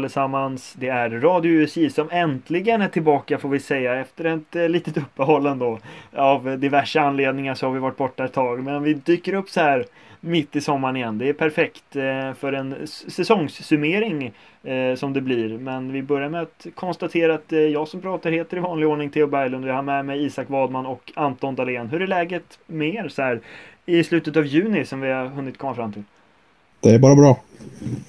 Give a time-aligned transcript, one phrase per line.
[0.00, 0.74] Allesammans!
[0.78, 4.96] Det är Radio USI som äntligen är tillbaka får vi säga efter ett eh, litet
[4.96, 5.78] uppehåll ändå.
[6.16, 9.60] Av diverse anledningar så har vi varit borta ett tag men vi dyker upp så
[9.60, 9.84] här
[10.20, 11.18] mitt i sommaren igen.
[11.18, 15.58] Det är perfekt eh, för en säsongssummering eh, som det blir.
[15.58, 19.10] Men vi börjar med att konstatera att eh, jag som pratar heter i vanlig ordning
[19.10, 21.88] Theo Berglund och jag har med mig Isak Wadman och Anton Dahlén.
[21.88, 23.40] Hur är läget med er så här
[23.86, 26.02] i slutet av juni som vi har hunnit komma fram till?
[26.80, 27.40] Det är bara bra.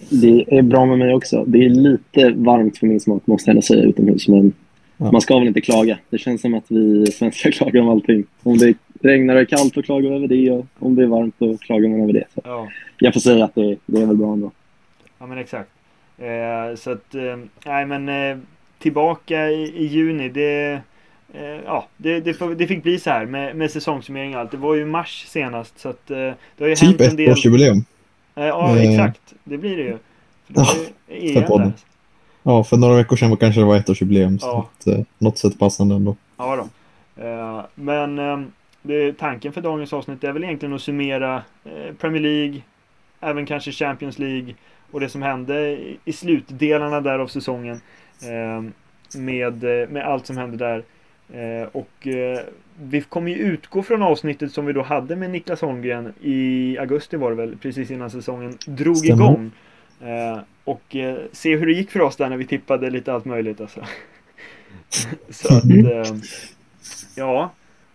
[0.09, 1.43] Det är bra med mig också.
[1.47, 4.27] Det är lite varmt för min smak, måste jag säga, utomhus.
[4.27, 4.53] Men
[4.97, 5.11] Ja.
[5.11, 5.97] man ska väl inte klaga.
[6.09, 8.23] Det känns som att vi svenskar klagar om allting.
[8.43, 11.07] Om det regnar och är kallt så klagar vi över det och om det är
[11.07, 12.23] varmt så klagar man över det.
[12.33, 12.67] Så Ja.
[12.99, 14.51] jag får säga att det, det är väl bra ändå.
[15.19, 15.69] Ja men exakt.
[16.17, 18.37] Eh, så att, eh, nej men eh,
[18.79, 20.29] tillbaka i, i juni.
[20.29, 20.71] Det,
[21.33, 24.51] eh, ja, det, det, det fick bli så här med, med säsongssummering och allt.
[24.51, 27.17] Det var ju mars senast så att eh, det har ju Typ hänt en ett
[27.17, 27.31] del.
[27.31, 27.83] årsjubileum.
[28.41, 28.89] Eh, ja Eh.
[28.91, 29.97] exakt, det blir det ju.
[30.45, 31.71] För det Ja, var ju för.
[32.43, 34.39] Ja, för några veckor sedan var kanske det var ettårsjubileum.
[34.39, 34.69] Så Ja.
[34.79, 36.15] att, eh, något sätt passande ändå.
[36.37, 37.23] Ja då.
[37.23, 38.39] Eh, men eh,
[38.81, 41.43] det, tanken för dagens avsnitt är väl egentligen att summera
[41.99, 42.61] Premier League,
[43.19, 44.55] även kanske Champions League
[44.91, 45.59] och det som hände
[46.05, 47.81] i, slutdelarna där av säsongen.
[49.15, 50.83] Med, med allt som hände där.
[51.33, 52.39] Eh, och eh,
[52.83, 57.17] vi kommer ju utgå från avsnittet som vi då hade med Niklas Holmgren i augusti
[57.17, 59.23] var det väl, precis innan säsongen drog Stämmer.
[59.23, 59.51] igång.
[60.01, 63.25] Eh, och eh, se hur det gick för oss där när vi tippade lite allt
[63.25, 63.85] möjligt alltså.
[65.29, 66.15] Så att, eh,
[67.15, 67.51] ja.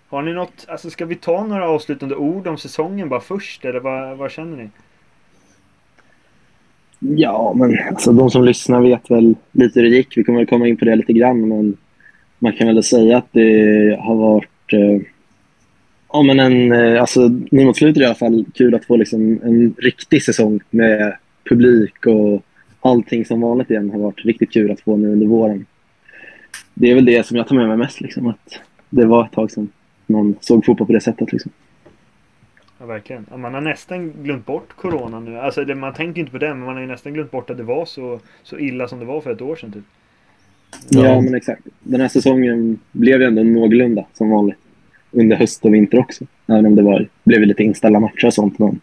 [0.09, 3.81] Har ni något, alltså ska vi ta några avslutande ord om säsongen bara först eller
[3.81, 4.71] vad, vad känner ni?
[6.99, 10.19] Ja, men alltså, de som lyssnar vet väl lite hur det gick.
[10.19, 11.77] Vi kommer väl komma in på det lite grann, men
[12.47, 15.01] man kan väl säga att det har varit eh,
[16.13, 19.41] ja, men en, eh, alltså, nu mot slutet i alla fall, kul att få liksom,
[19.43, 21.17] en riktig säsong med
[21.49, 22.43] publik och
[22.81, 25.67] allting som vanligt igen har varit riktigt kul att få nu under våren.
[26.75, 29.33] Det är väl det som jag tar med mig mest, liksom, att det var ett
[29.33, 29.69] tag sedan
[30.07, 31.33] någon såg fotboll på det sättet.
[31.33, 31.53] Liksom.
[32.79, 33.27] Ja, verkligen.
[33.37, 35.39] Man har nästan glömt bort Corona nu.
[35.39, 37.63] Alltså man tänker inte på det, men man har ju nästan glömt bort att det
[37.63, 39.85] var så, så illa som det var för ett år sedan typ.
[40.89, 41.07] Ja.
[41.07, 41.21] Ja.
[41.21, 41.63] men exakt.
[41.83, 44.59] Den här säsongen blev ju ändå någorlunda som vanligt.
[45.11, 46.25] Under höst och vinter också.
[46.47, 48.59] Även om det var, blev lite inställda matcher och sånt.
[48.59, 48.81] Men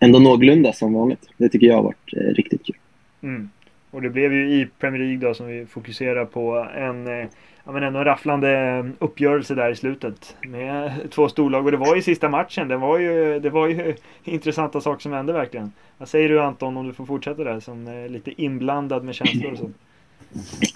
[0.00, 1.28] ändå någorlunda som vanligt.
[1.36, 2.76] Det tycker jag har varit eh, riktigt kul.
[3.22, 3.50] Mm.
[3.90, 7.26] Och det blev ju i Premier League då som vi fokuserar på en eh,
[7.64, 11.96] Ja men ändå rafflande eh, uppgörelse där i slutet med två storlag och det var
[11.96, 12.68] ju sista matchen.
[12.68, 13.94] Det var ju, det var ju
[14.24, 15.72] intressanta saker som hände verkligen.
[15.98, 19.52] Vad säger du Anton om du får fortsätta där som är lite inblandad med känslor
[19.52, 19.70] och så?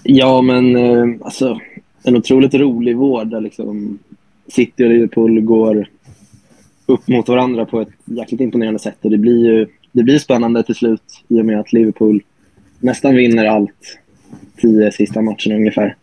[0.03, 1.59] Ja, men eh, alltså
[2.03, 3.27] en otroligt rolig vård.
[3.27, 3.99] där liksom
[4.47, 5.89] City och Liverpool går
[6.85, 8.97] upp mot varandra på ett jäkligt imponerande sätt.
[9.01, 12.23] Och det blir ju det blir spännande till slut i och med att Liverpool
[12.79, 13.99] nästan vinner allt
[14.57, 15.95] tio sista matcherna ungefär.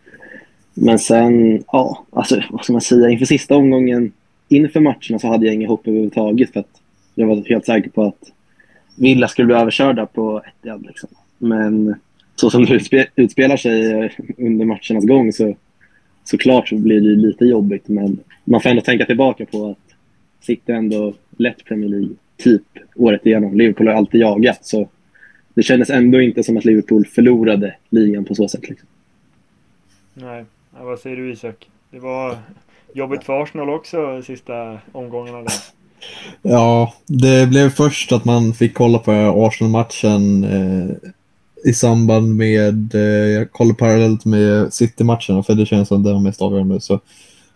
[0.73, 4.11] Men sen, ja, alltså vad ska man säga, inför sista omgången,
[4.49, 6.81] inför matcherna så hade jag inget hopp överhuvudtaget för att
[7.15, 8.31] jag var helt säker på att
[8.95, 11.09] Villa skulle bli överkörda på Etihad liksom.
[11.37, 11.95] Men
[12.35, 15.55] så som det utspe utspelar sig eh, under matchernas gång så
[16.23, 17.87] såklart så blir det ju lite jobbigt.
[17.87, 19.95] Men man får ändå tänka tillbaka på att
[20.41, 22.63] City ändå lett Premier League typ
[22.95, 23.57] året igenom.
[23.57, 24.89] Liverpool har alltid jagat så
[25.53, 28.69] det kändes ändå inte som att Liverpool förlorade ligan på så sätt.
[28.69, 28.87] Liksom.
[30.13, 30.45] Nej,
[30.77, 31.69] ja, vad säger du Isak?
[31.91, 32.37] Det var
[32.93, 35.53] jobbigt för Arsenal också sista omgångarna där.
[36.41, 41.09] Ja, det blev först att man fick kolla på Arsenal-matchen eh,
[41.65, 46.19] i samband med, eh, jag kollar parallellt med City-matcherna för det känns som det var
[46.19, 46.81] mest avgörande.
[46.81, 46.99] Så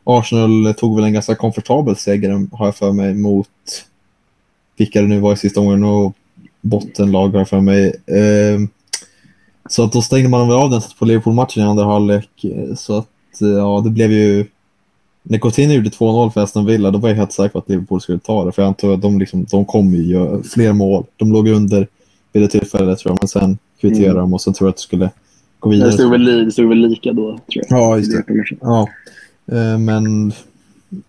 [0.03, 3.47] Arsenal tog väl en ganska komfortabel seger har jag för mig mot
[4.77, 6.13] vilka det nu var i sista omgången och
[6.61, 7.87] bottenlag har jag för mig.
[8.05, 8.59] Eh,
[9.69, 12.45] så att då stängde man väl av den på Liverpool-matchen i andra halvlek.
[12.75, 14.45] Så att eh, ja, det blev ju
[15.23, 18.01] när Coutinho gjorde 2-0 för Aston Villa, då var jag helt säker på att Liverpool
[18.01, 18.51] skulle ta det.
[18.51, 21.05] För jag antar att de, liksom, de kommer ju göra fler mål.
[21.17, 21.87] De låg under
[22.31, 24.21] vid det tillfället tror jag, men sen kvitterade Mm.
[24.21, 25.09] de och så tror jag att det skulle
[25.59, 25.89] gå vidare.
[25.89, 27.79] Det stod, väl, det stod väl lika då, tror jag.
[27.79, 28.23] Ja, just det.
[28.61, 28.89] Ja,
[29.51, 30.31] eh, men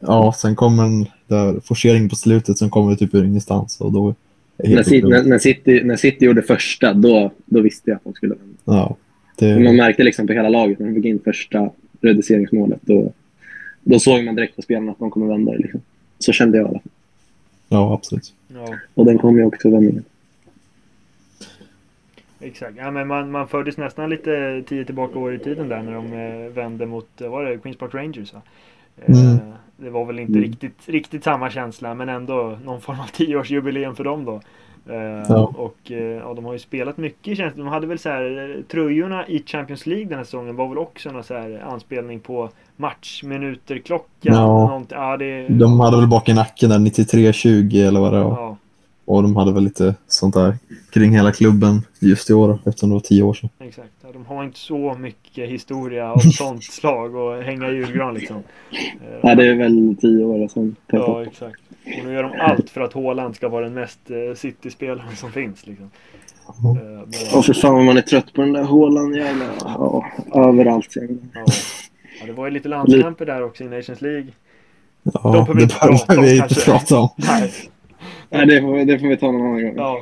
[0.00, 4.08] ja, sen kom en där forcering på slutet som kommer typ ur ingenstans och då
[4.08, 4.14] är
[4.56, 7.96] det När, helt City, när, när, City, när City gjorde första, då, då visste jag
[7.96, 8.55] att de skulle vinna.
[8.64, 8.96] Ja,
[9.40, 11.70] Man det, märkte liksom på hela laget när de fick in första
[12.00, 12.78] reduceringsmålet.
[12.82, 13.12] Då,
[13.84, 15.58] då såg man direkt på spelarna att de kommer vända det.
[15.58, 15.81] Liksom.
[16.19, 16.90] Så kände jag i alla fall.
[17.69, 18.32] ja, absolut.
[18.55, 20.05] Ja, Och den kom ju också vändningen.
[22.41, 22.73] Exakt.
[22.77, 26.13] Ja, men man, man fördes nästan lite tio tillbaka år i tiden där när de
[26.13, 28.41] eh, vände mot, eh, var det Queens Park Rangers va?
[29.07, 29.39] Eh, Mm.
[29.77, 30.43] Det var väl inte Mm.
[30.45, 34.41] riktigt, riktigt samma känsla men ändå någon form av tioårsjubileum för dem då.
[35.29, 35.53] Ja.
[35.57, 37.55] Och ja, de har ju spelat mycket känns.
[37.55, 41.11] De hade väl så här tröjorna i Champions League den här säsongen var väl också
[41.11, 44.35] någon så här anspelning på matchminuter, klockan.
[44.35, 44.83] Ja.
[44.89, 48.31] ja det, De hade väl bak i nacken där 93-20 eller vad det var.
[48.31, 48.50] Ja,
[49.11, 50.57] Och de hade väl lite sånt där
[50.91, 53.51] kring hela klubben just i år eftersom det var tio år sedan.
[53.61, 53.89] exakt.
[54.03, 58.37] Ja, de har inte så mycket historia av sånt slag och hänga i julgran liksom.
[58.71, 60.77] Eh, Nej, det är väl tio år sedan.
[60.87, 61.61] Ja, exakt.
[61.99, 65.33] Och nu gör de allt för att Haaland ska vara den mest eh, City-spelaren som
[65.33, 65.67] finns.
[65.67, 65.91] Liksom.
[66.47, 66.53] Ja.
[66.71, 66.83] Eh,
[67.33, 69.45] men- för fan vad man är trött på den där hålan jävla...
[69.65, 70.89] Ja, överallt.
[70.97, 71.45] Ja.
[72.21, 74.27] ja, det var ju lite landskamper där också i Nations League.
[75.03, 77.09] Ja, De behöver vi inte det behöver prata om, vi inte prata om.
[77.17, 77.53] Nej.
[78.31, 79.75] Nej, det får, det får vi ta någon annan gång.
[79.77, 80.00] Ja.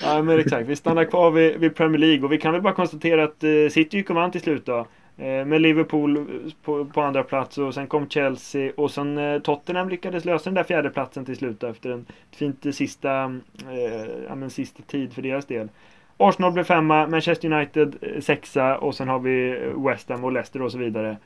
[0.00, 0.68] ja, men exakt.
[0.68, 3.50] Vi stannar kvar vid, vid Premier League och vi kan väl bara konstatera att eh,
[3.70, 4.86] City gick och vann till slut då.
[5.18, 6.24] Eh, med Liverpool eh,
[6.64, 10.54] på, på andra plats och sen kom Chelsea och sen eh, Tottenham lyckades lösa den
[10.54, 12.06] där fjärde platsen till slut då, efter en
[12.36, 13.24] fint eh, sista,
[13.70, 15.68] eh, ja, men sista tid för deras del.
[16.16, 20.62] Arsenal blev femma, Manchester United eh, sexa och sen har vi West Ham och Leicester
[20.62, 21.16] och så vidare.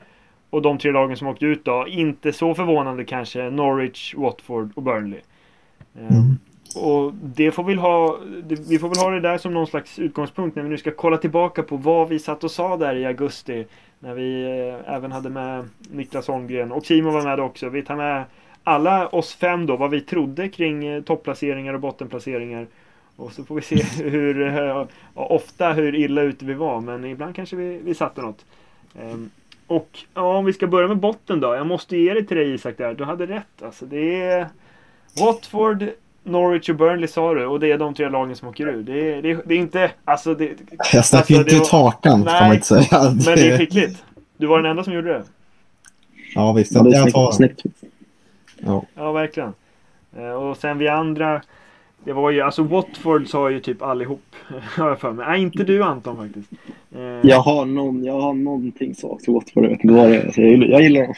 [0.49, 4.83] Och de tre lagen som åkte ut då, inte så förvånande kanske, Norwich, Watford och
[4.83, 5.19] Burnley.
[5.99, 6.13] Mm.
[6.13, 6.37] Ehm,
[6.75, 9.99] och det får väl ha, det, vi får väl ha det där som någon slags
[9.99, 13.05] utgångspunkt när vi nu ska kolla tillbaka på vad vi satt och sa där i
[13.05, 13.65] augusti.
[13.99, 17.69] När vi eh, även hade med Niklas Holmgren och Simon var med också.
[17.69, 18.23] Vi tar med
[18.63, 22.67] alla oss fem då, vad vi trodde kring eh, topplaceringar och bottenplaceringar.
[23.15, 27.35] Och så får vi se hur, eh, ofta hur illa ute vi var, men ibland
[27.35, 28.45] kanske vi, vi satte något.
[28.99, 29.29] Ehm,
[29.67, 31.55] och ja, om vi ska börja med botten då.
[31.55, 32.93] Jag måste ge det till dig Isak där.
[32.93, 33.61] Du hade rätt.
[33.61, 34.47] Alltså, det är
[35.19, 35.89] Watford,
[36.23, 38.83] Norwich och Burnley sa du och det är de tre lagen som åker ur.
[38.83, 39.91] Det är, det är, det är inte...
[40.05, 40.49] Alltså det,
[40.93, 43.01] Jag stack Alltså, inte det ut hakan kan Nej, man inte säga.
[43.01, 44.03] men det är skickligt.
[44.37, 45.23] Du var den enda som gjorde det.
[46.35, 47.13] Ja visst, det jag snyggt.
[47.15, 47.33] tar den.
[47.33, 47.61] snyggt.
[48.57, 48.85] Ja.
[48.95, 49.53] Ja, verkligen.
[50.17, 51.41] Eh, Och sen vi andra.
[52.03, 54.21] Det var ju, alltså Watford sa ju typ allihop.
[54.77, 55.25] Har jag för mig.
[55.29, 56.51] Nej, inte du Anton faktiskt.
[56.95, 59.63] Eh, Jag har, någon, jag har någonting svagt för Watford.
[59.63, 60.33] Jag vet inte vad det är.
[60.41, 61.13] Jag, gillar- jag gillar dem.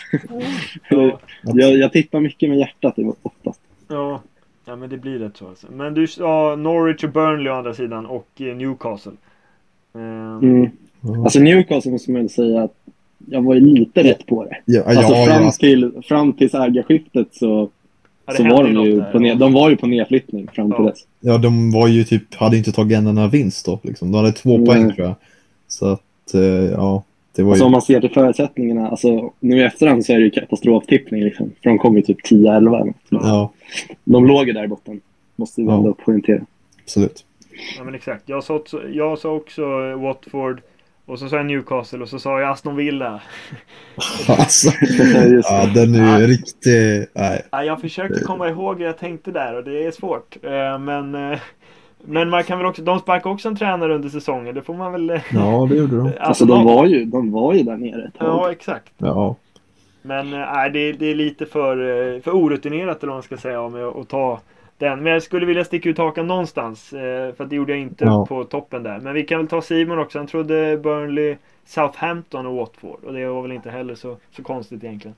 [0.90, 3.60] ja, Jag, jag tippar mycket med hjärtat i oftast.
[3.94, 4.22] Ja,
[4.66, 5.68] ja, men det blir rätt så alltså.
[5.72, 9.12] Men du sa Norwich och Burnley å andra sidan och eh, Newcastle.
[9.96, 10.40] Eh,
[11.04, 11.24] Mm.
[11.24, 12.74] Alltså Newcastle måste man säga att
[13.30, 14.58] jag var ju lite rätt på det.
[14.66, 15.52] Ja, Alltså ja, fram ja.
[15.52, 17.70] till, fram till ägarskiftet så,
[18.26, 19.12] ja, så var de ju där.
[19.12, 21.00] på, ned, de var ju på nedflyttning fram till dess.
[21.20, 23.80] ja, de var ju typ, hade inte tagit en enda vinst då.
[23.84, 24.12] Liksom.
[24.12, 24.66] De hade två Mm.
[24.66, 25.16] poäng tror jag.
[25.68, 27.04] Så att, eh, ja.
[27.36, 27.66] Det var Alltså ju...
[27.66, 31.52] om man ser till förutsättningarna, alltså nu i efterhand så är det ju katastroftippning liksom.
[31.64, 32.94] För de kom ju typ 10-11.
[33.10, 33.52] Ja,
[34.04, 35.02] De låg ju där i botten.
[35.36, 35.74] Måste vi Ja.
[35.78, 36.42] ändå poängtera.
[36.84, 37.26] absolut.
[37.78, 38.24] Ja men exakt.
[38.30, 40.62] Jag sa, också- jag sa också eh, Watford.
[41.06, 43.22] Och så sa jag Newcastle och så sa jag Aston Villa.
[44.28, 44.72] Alltså,
[45.28, 47.10] Just ja, den är ju riktigt...
[47.16, 47.42] Nej.
[47.52, 50.38] Ja, jag försökte komma ihåg hur jag tänkte där och det är svårt.
[50.44, 51.40] Eh, Men, eh,
[52.06, 54.56] men man kan väl också, de sparkade också en tränare under säsongen.
[54.56, 55.22] Det får man väl...
[55.32, 56.12] Ja, det gjorde de.
[56.20, 58.28] Alltså de var ju, de var ju där nere ett tag.
[58.28, 58.94] Ja, exakt.
[58.98, 59.36] Ja,
[60.04, 61.78] Men eh, nej, det, det är lite för,
[62.16, 64.40] eh, för orutinerat eller vad man ska säga om att ta
[64.78, 65.04] den.
[65.04, 66.94] Men jag skulle vilja sticka ut hakan någonstans.
[66.94, 68.26] eh, För att det gjorde jag inte Ja.
[68.26, 69.00] på toppen där.
[69.00, 70.18] Men vi kan väl ta Simon också.
[70.18, 73.04] Han trodde Burnley, Southampton och Watford.
[73.04, 75.16] Och det var väl inte heller så, så konstigt egentligen.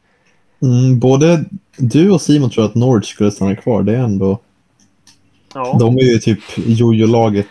[0.62, 1.46] mm, både
[1.78, 3.84] du och Simon tror att Norwich skulle stanna kvar.
[3.84, 4.40] Det är ändå...
[5.56, 7.48] Ja, De är ju typ jojo-laget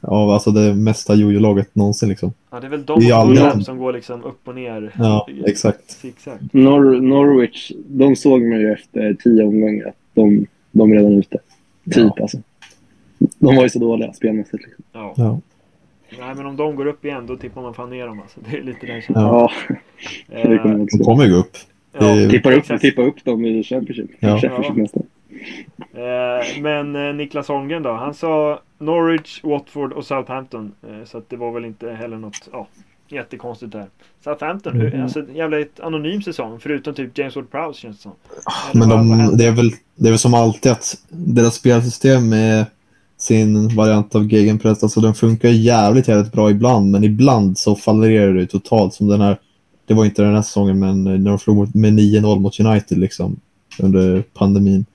[0.00, 2.32] av alltså det mesta jojo-laget någonsin liksom.
[2.50, 4.92] ja det är väl de Det är Fulham som går liksom upp och ner.
[4.98, 6.04] Ja, exakt.
[6.52, 11.38] Nor Norwich, de såg man ju efter tio omgångar att de, de är redan ute.
[11.84, 12.16] Typ Ja.
[12.20, 12.38] alltså.
[13.38, 14.62] De var ju så dåliga spelmässigt.
[14.64, 14.84] Liksom.
[14.92, 15.14] Ja.
[15.16, 15.40] Ja.
[16.18, 18.40] Nej men om de går upp igen då tippar man fan ner dem alltså.
[18.50, 19.00] Det är lite den Ja.
[19.02, 19.24] känslan.
[20.30, 21.56] Ja, det kommer De kommer ju gå upp.
[21.98, 24.10] ja, tippa upp, tippa upp dem i Championship.
[24.20, 24.38] Ja.
[24.40, 25.02] Championship Ja.
[25.94, 27.92] Eh, Men eh, Niklas Holmgren då?
[27.92, 30.72] Han sa Norwich, Watford och Southampton.
[30.82, 32.68] Eh, Så att det var väl inte heller något ja,
[33.08, 33.86] jättekonstigt där.
[34.24, 35.02] Southampton, Mm.
[35.02, 36.58] alltså jävla ett anonym säsong.
[36.60, 38.12] Förutom typ James Ward-Prowse känns det som.
[38.72, 42.66] Eller Men de, det, är väl, det är väl som alltid att deras spelsystem med
[43.16, 48.34] sin variant av gegenpress, alltså den funkar jävligt, jävligt bra ibland, men ibland så fallerar
[48.34, 49.36] det totalt som den här,
[49.86, 53.36] det var inte den här säsongen, men när de slog med 9-0 mot United liksom
[53.78, 54.86] under pandemin.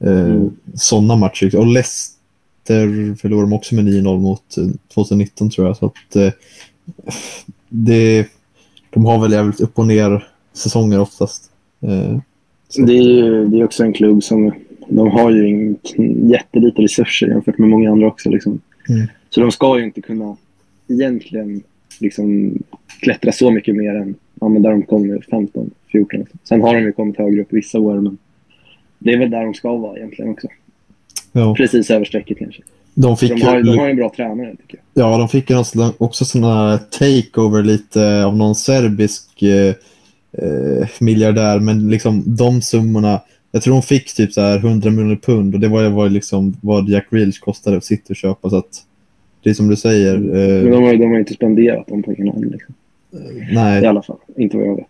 [0.00, 0.50] Eh, Mm.
[0.74, 1.56] Sådana matcher.
[1.56, 5.76] Och Leicester förlorade de också med 9-0 mot eh, 2019 tror jag.
[5.76, 6.32] Så att, eh,
[7.68, 8.26] det,
[8.90, 11.50] de har väl jävligt upp och ner säsonger oftast.
[11.80, 12.18] Eh,
[12.68, 14.52] så- Det är ju det är också en klubb som
[14.88, 15.76] de har ju en
[16.30, 18.30] jättelite resurser jämfört med många andra också.
[18.30, 18.60] Liksom.
[18.88, 19.06] Mm.
[19.30, 20.36] Så de ska ju inte kunna
[20.88, 21.62] egentligen
[22.00, 22.58] liksom,
[23.00, 26.20] klättra så mycket mer än ja, men där de kommer 15, 14.
[26.20, 26.38] Liksom.
[26.44, 28.18] Sen har de ju kommit högre upp vissa år, men
[28.98, 30.48] det är väl där de ska vara egentligen också.
[31.32, 31.54] Ja.
[31.54, 32.62] Precis över strecket kanske.
[32.94, 35.12] De fick, De har, de ju, har ju en bra tränare tycker jag.
[35.12, 39.74] ja, de fick sån- också sådana takeover lite av någon serbisk eh,
[40.32, 43.20] eh, miljardär, men liksom de summorna,
[43.52, 46.56] jag tror de fick typ så här 100 miljoner pund och det var var liksom
[46.60, 48.84] vad Jack Grealish kostade att sitta och köpa så att
[49.42, 52.02] det är som du säger, Men eh, de har ju de har inte spenderat de
[52.02, 52.40] pengarna än.
[52.48, 52.74] Liksom.
[53.12, 54.16] I nej, alla fall.
[54.36, 54.86] Inte vad jag vet.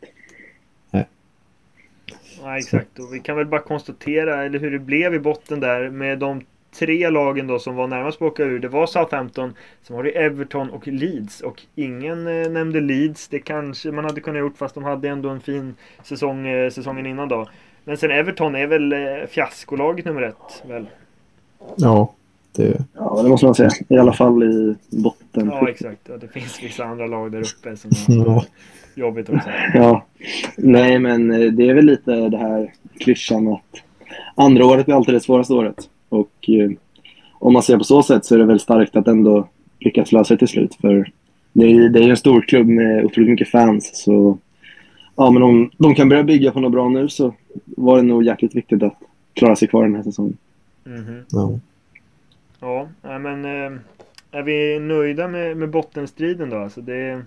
[2.47, 2.99] Ja, exakt.
[2.99, 6.43] Och vi kan väl bara konstatera eller hur det blev i botten där med de
[6.79, 8.59] tre lagen då som var närmast på att åka ur.
[8.59, 11.41] Det var Southampton, sen var det Everton och Leeds.
[11.41, 13.29] Och ingen eh, nämnde Leeds.
[13.29, 15.75] Det kanske man hade kunnat gjort fast de hade ändå en fin
[16.05, 17.49] säsong eh, säsongen innan då.
[17.85, 18.99] Men sen Everton är väl eh,
[19.29, 20.63] fiaskolaget nummer ett.
[20.69, 20.87] Väl?
[21.77, 22.13] ja,
[22.53, 23.71] det, Ja, det måste man säga.
[23.89, 25.47] I alla fall i botten.
[25.47, 26.01] Ja, exakt.
[26.09, 28.45] Ja, det finns vissa andra lag där uppe som har ja,
[28.97, 29.49] jobbigt också.
[29.75, 30.05] Ja.
[30.57, 33.83] Nej, men eh, det är väl lite det här klyschan att
[34.35, 35.89] andra året är alltid det svåraste året.
[36.09, 36.71] Och eh,
[37.33, 39.49] om man ser på så sätt så är det väl starkt att ändå
[39.81, 40.75] lyckas lösa det till slut.
[40.75, 41.11] För
[41.53, 43.91] det är ju det är en stor klubb med otroligt mycket fans.
[43.95, 44.39] Så
[45.17, 47.35] ja, men om de kan börja bygga på något bra nu så
[47.65, 48.99] var det nog jäkligt viktigt att
[49.33, 50.37] klara sig kvar den här säsongen.
[50.85, 51.25] Mhm.
[51.31, 51.59] ja.
[52.61, 53.79] Ja, nej, men eh,
[54.31, 56.57] är vi nöjda med, med bottenstriden då?
[56.57, 57.23] Alltså det,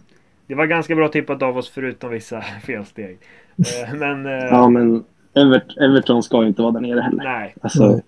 [0.50, 3.18] det var ganska bra tippat av oss förutom vissa felsteg.
[3.58, 5.04] Eh, Men eh, Ja, men
[5.34, 7.24] Evert, Everton ska ju inte vara där nere heller.
[7.24, 8.02] nej, Alltså,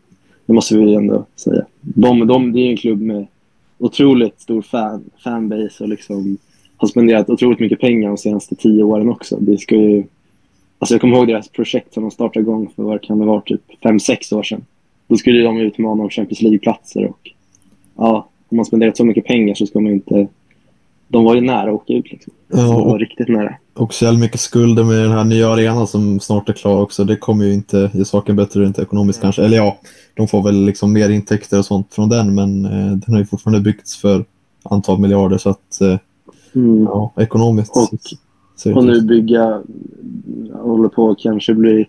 [0.46, 1.66] det måste vi ändå säga.
[1.82, 3.28] De, de, det är en klubb med
[3.78, 6.38] otroligt stor fan, fanbase och liksom
[6.78, 9.38] har spenderat otroligt mycket pengar de senaste tio åren också.
[9.40, 10.04] Det ska ju,
[10.80, 13.42] alltså jag kommer ihåg deras projekt som de startade igång för vad kan det vara,
[13.42, 14.66] typ fem sex år sedan.
[15.08, 17.32] Då skulle de utmana om Champions League-platser och
[17.98, 20.28] ja, om man spenderat så mycket pengar så ska man ju inte...
[21.12, 22.34] De var ju nära att åka ut liksom.
[22.48, 23.54] Ja, de var och riktigt nära.
[23.74, 27.04] också jävligt mycket skulder med den här nya arenan som snart är klar också.
[27.04, 29.24] Det kommer ju inte ge saken bättre rent ekonomiskt Mm.
[29.26, 29.44] kanske.
[29.46, 29.78] Eller ja,
[30.14, 33.26] de får väl liksom mer intäkter och sånt från den, men eh, den har ju
[33.26, 34.26] fortfarande byggts för
[34.64, 35.98] antal miljarder så att eh,
[36.56, 36.84] Mm.
[36.84, 37.90] ja, ekonomiskt Och-
[38.64, 39.62] det Och nu bygga,
[40.54, 41.86] håller på att kanske bli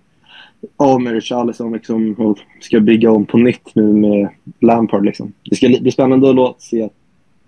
[0.76, 4.28] av med Richarlison liksom, och ska bygga om på nytt nu med
[4.60, 5.04] Lampard.
[5.04, 5.32] Liksom.
[5.50, 6.88] Det ska bli spännande att låta se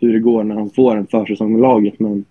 [0.07, 2.01] hur det går när han får en försäsong med laget.
[2.01, 2.25] Men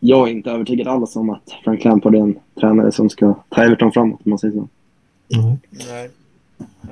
[0.00, 3.62] jag är inte övertygad alls om att Frank Lampard är en tränare som ska ta
[3.62, 4.68] Everton framåt, om man säger så.
[5.28, 5.58] Nej.
[5.70, 6.10] nej.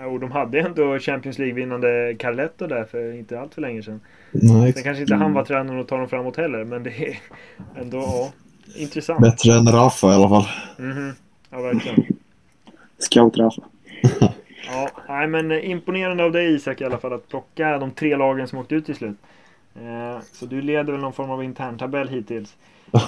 [0.06, 4.00] Och de hade ändå Champions League-vinnande Carletto där för inte allt för länge sedan.
[4.30, 7.18] Nej, Sen kanske inte han var tränaren och tar dem framåt heller, men det är
[7.80, 8.32] ändå ja,
[8.76, 9.20] intressant.
[9.20, 10.46] bättre än Rafa i alla fall.
[10.78, 11.12] Mhm.
[11.50, 12.04] Ja, verkligen.
[12.98, 13.62] Scout Rafa.
[14.66, 18.48] Ja, nej, men imponerande av dig Isak i alla fall att plocka de tre lagen
[18.48, 19.16] som åkte ut till slut.
[19.74, 22.56] Eh, så du leder väl någon form av interntabell hittills.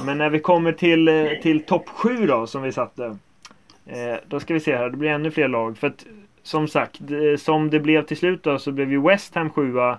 [0.04, 3.18] Men när vi kommer till, eh, till topp 7 då som vi satte.
[3.86, 5.78] Eh, då ska vi se här, det blir ännu fler lag.
[5.78, 6.06] För att
[6.42, 7.00] som sagt,
[7.38, 9.96] som det blev till slut då så blev ju West Ham 7 eh,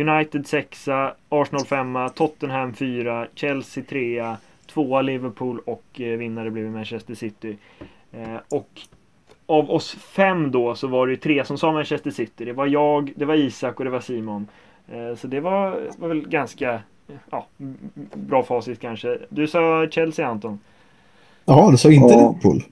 [0.00, 0.88] United 6
[1.28, 7.56] Arsenal 5 Tottenham 4 Chelsea 3 2 Liverpool och vinnare blev Manchester City.
[8.48, 8.80] Och
[9.46, 12.44] av oss fem då så var det ju tre som sa Manchester City.
[12.44, 14.46] Det var jag, det var Isak och det var Simon.
[14.92, 16.80] Eh, Så det var, var väl ganska
[17.30, 17.46] ja,
[18.14, 19.18] bra facit kanske.
[19.28, 20.58] Du sa Chelsea Anton?
[21.44, 22.28] Jaha, du sa inte Ja.
[22.28, 22.62] Liverpool?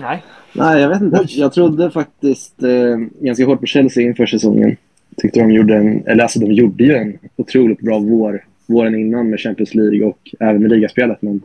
[0.00, 0.22] Nej.
[0.52, 1.24] Nej, jag vet inte.
[1.28, 4.76] Jag trodde faktiskt eh, ganska hårt på Chelsea inför säsongen.
[5.16, 9.30] Tyckte de gjorde en, eller alltså de gjorde ju en otroligt bra vår, våren innan
[9.30, 11.22] med Champions League och även med ligaspelet.
[11.22, 11.40] Men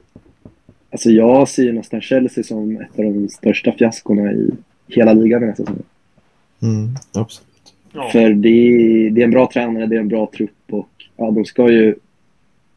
[0.92, 4.52] alltså jag ser ju nästan Chelsea som ett av de största fiaskorna i
[4.88, 5.84] hela ligan den här säsongen.
[6.62, 7.48] Mm, absolut.
[7.94, 8.10] Ja.
[8.12, 11.32] För det är, det är en bra tränare, det är en bra trupp och ja,
[11.32, 11.96] de ska ju,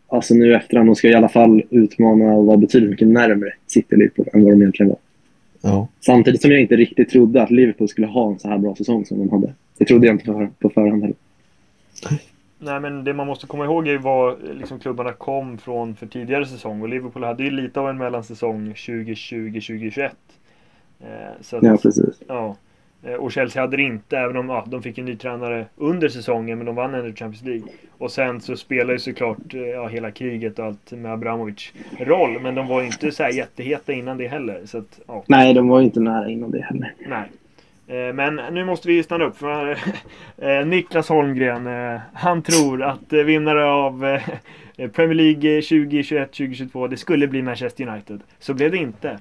[0.08, 3.96] alltså nu efterhand, de ska i alla fall utmana och vara betydligt mycket närmare City
[3.96, 4.98] Liverpool än vad de egentligen var.
[5.60, 5.88] Ja.
[6.00, 9.04] Samtidigt som jag inte riktigt trodde att Liverpool skulle ha en så här bra säsong
[9.04, 9.52] som de hade.
[9.78, 11.16] Det trodde jag inte på, på förhand heller.
[12.58, 16.06] Nej men det man måste komma ihåg är ju var liksom klubbarna kom från för
[16.06, 16.82] tidigare säsong.
[16.82, 20.10] Och Liverpool hade ju lite av en mellansäsong 2020-2021.
[21.00, 22.22] Eh, Ja, precis.
[22.28, 22.56] Ja.
[23.02, 26.08] Eh, Och Chelsea hade det inte, även om ja, de fick en ny tränare under
[26.08, 27.62] säsongen, men de vann ändå Champions League.
[27.98, 32.40] Och sen så spelar ju såklart eh, ja, hela kriget och allt med Abramovic roll,
[32.40, 34.60] men de var ju inte så här jätteheta innan det heller.
[34.64, 36.92] Så att, ja, Nej, de var ju inte nära innan det heller.
[37.08, 37.30] nej.
[37.88, 39.78] Eh, Men nu måste vi stanna upp för
[40.64, 41.68] Niklas Holmgren,
[42.12, 44.18] han tror att vinnare av
[44.92, 48.20] Premier League 2021-2022, det skulle bli Manchester United.
[48.38, 49.18] Så blev det inte.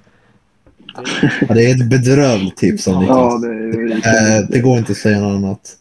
[1.48, 3.42] Ja, det är ett bedrövligt tips av Ja, Niklas.
[3.42, 5.76] det är Eh, det går inte att säga något annat.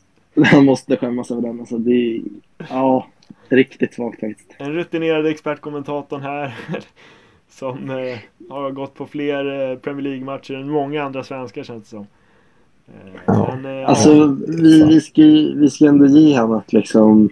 [0.51, 1.59] Han måste skämmas över den.
[1.59, 2.21] Alltså, det är,
[2.69, 3.07] ja,
[3.49, 4.49] riktigt svagt faktiskt.
[4.57, 6.55] En rutinerad expertkommentatorn här.
[7.49, 8.17] Som eh,
[8.49, 12.07] har gått på fler eh, Premier League-matcher än många andra svenskar känns det som.
[12.87, 13.57] Eh, Ja.
[13.61, 15.21] Men, eh, Alltså, ja, vi, vi, ska,
[15.55, 17.29] vi ska ändå ge honom att liksom...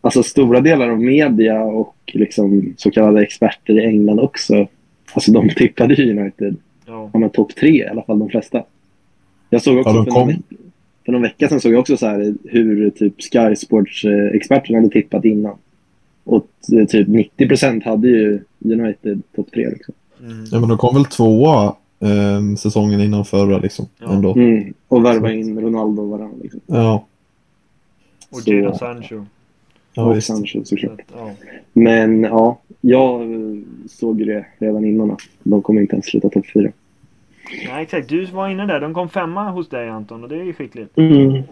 [0.00, 4.66] Alltså stora delar av media och liksom så kallade experter i England också.
[5.12, 6.56] Alltså de tippade ju United.
[6.98, 7.10] Ja.
[7.12, 8.62] Ja, men topp tre i alla fall, de flesta.
[9.50, 10.42] Jag såg också Ja, för, någon
[11.04, 15.24] för någon vecka sedan såg jag också så här hur typ Sky Sports-experterna hade tippat
[15.24, 15.56] innan.
[16.24, 16.46] Och
[16.80, 19.68] eh, typ 90 procent hade ju United topp tre.
[19.70, 19.94] Liksom.
[20.20, 20.44] Mm.
[20.52, 21.64] Ja, men de kom väl tvåa
[22.00, 23.86] eh, säsongen innan förra liksom.
[23.98, 24.12] Ja.
[24.12, 24.32] Ändå.
[24.34, 24.74] Mm.
[24.88, 26.36] Och värva in Ronaldo och varandra.
[26.42, 26.60] Liksom.
[26.66, 27.04] Ja,
[28.30, 29.24] Och Så- Jadon Sancho.
[29.94, 30.26] ja och visst.
[30.26, 31.00] Sancho Så såklart.
[31.00, 31.30] att, ja.
[31.72, 33.20] Men ja, jag
[33.88, 35.16] såg ju det redan innan.
[35.42, 36.70] De kommer inte ens sluta topp fyra.
[37.68, 38.08] Nej, exakt.
[38.08, 38.80] Du var inne där.
[38.80, 40.98] De kom femma hos dig Anton och det är ju skickligt.
[40.98, 41.30] Mm.
[41.34, 41.42] Eh,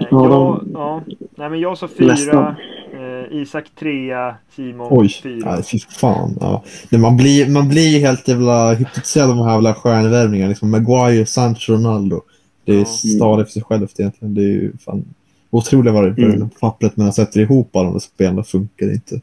[0.00, 1.02] Ja, jag, de- ja.
[1.36, 2.06] Nej, men jag sa fyra.
[2.08, 2.54] Nästan.
[2.94, 4.34] Eh, Isak trea.
[4.56, 5.52] Simon Oj, fyra.
[5.54, 6.36] nej, fy fan.
[6.40, 6.64] Ja.
[6.90, 10.48] Nej, man, blir, man blir ju helt jävla hypnotiserad av de här jävla stjärnvärvningarna.
[10.48, 12.20] Liksom Maguire, Sancho, Ronaldo.
[12.64, 12.84] Det är Ja.
[12.84, 14.34] stadigt för sig självt egentligen.
[14.34, 15.04] Det är ju fan
[15.50, 16.48] otroligt vad det är Mm.
[16.50, 16.96] på pappret.
[16.96, 19.20] Men jag sätter ihop alla de där spelarna funkar inte.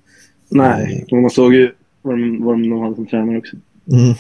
[0.50, 3.56] Nej, och man såg ju vad de, vad de hade som tränare också.
[3.92, 4.14] Mm.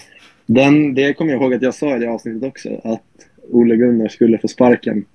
[0.53, 2.69] Den, det kommer jag ihåg att jag sa i det avsnittet också.
[2.83, 3.01] Att
[3.51, 5.05] Ole Gunnar skulle få sparken.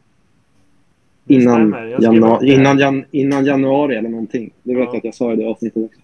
[1.28, 4.50] Innan, januari, innan, jan, innan januari eller någonting.
[4.62, 4.88] Det vet Ja.
[4.92, 6.00] jag att jag sa i det avsnittet också.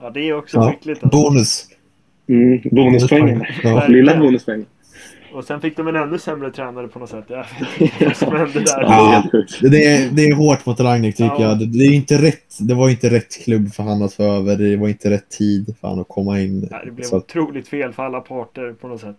[0.00, 0.70] Ja, det är också Ja.
[0.72, 1.04] skickligt.
[1.04, 1.22] Alltså.
[1.22, 1.68] Bonus.
[2.26, 3.44] Mm, bonuspengen.
[3.62, 3.86] Ja.
[3.88, 4.66] Lilla bonuspengen.
[5.34, 7.24] Och sen fick de en ännu sämre tränare på något sätt.
[7.28, 8.80] Jag vet inte vad som hände där.
[8.80, 9.22] Det är
[9.62, 9.68] Ja.
[9.70, 11.42] Det är, det är hårt mot Ragnik tycker Ja.
[11.42, 11.58] jag.
[11.58, 14.56] Det, det, är inte rätt, det var inte rätt klubb för han att få över.
[14.56, 16.68] Det var inte rätt tid för han att komma in.
[16.70, 19.16] Nej, det blev Så otroligt fel för alla parter på något sätt.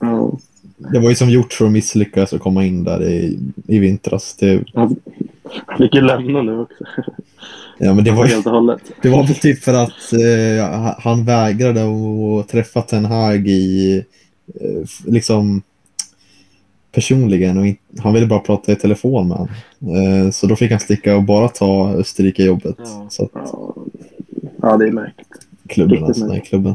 [0.00, 0.32] Ja.
[0.92, 4.36] det var ju som gjort för att misslyckas att komma in där i, i vintras.
[4.40, 4.96] Det, Han
[5.78, 6.84] fick ju lämna nu också.
[7.78, 8.82] ja, men det var, Helt och hållet.
[9.02, 14.04] det var väl typ för att eh, han vägrade att träffa Ten Hag i
[15.06, 15.62] liksom
[16.92, 19.54] personligen och in, han ville bara prata i telefon med honom.
[19.96, 22.76] Eh, så då fick han sticka och bara ta Österrike-jobbet.
[22.78, 23.06] Ja.
[23.10, 23.74] Så att Ja,
[24.62, 25.28] ja det är märkligt.
[25.68, 26.74] klubben, alltså, nej, klubben.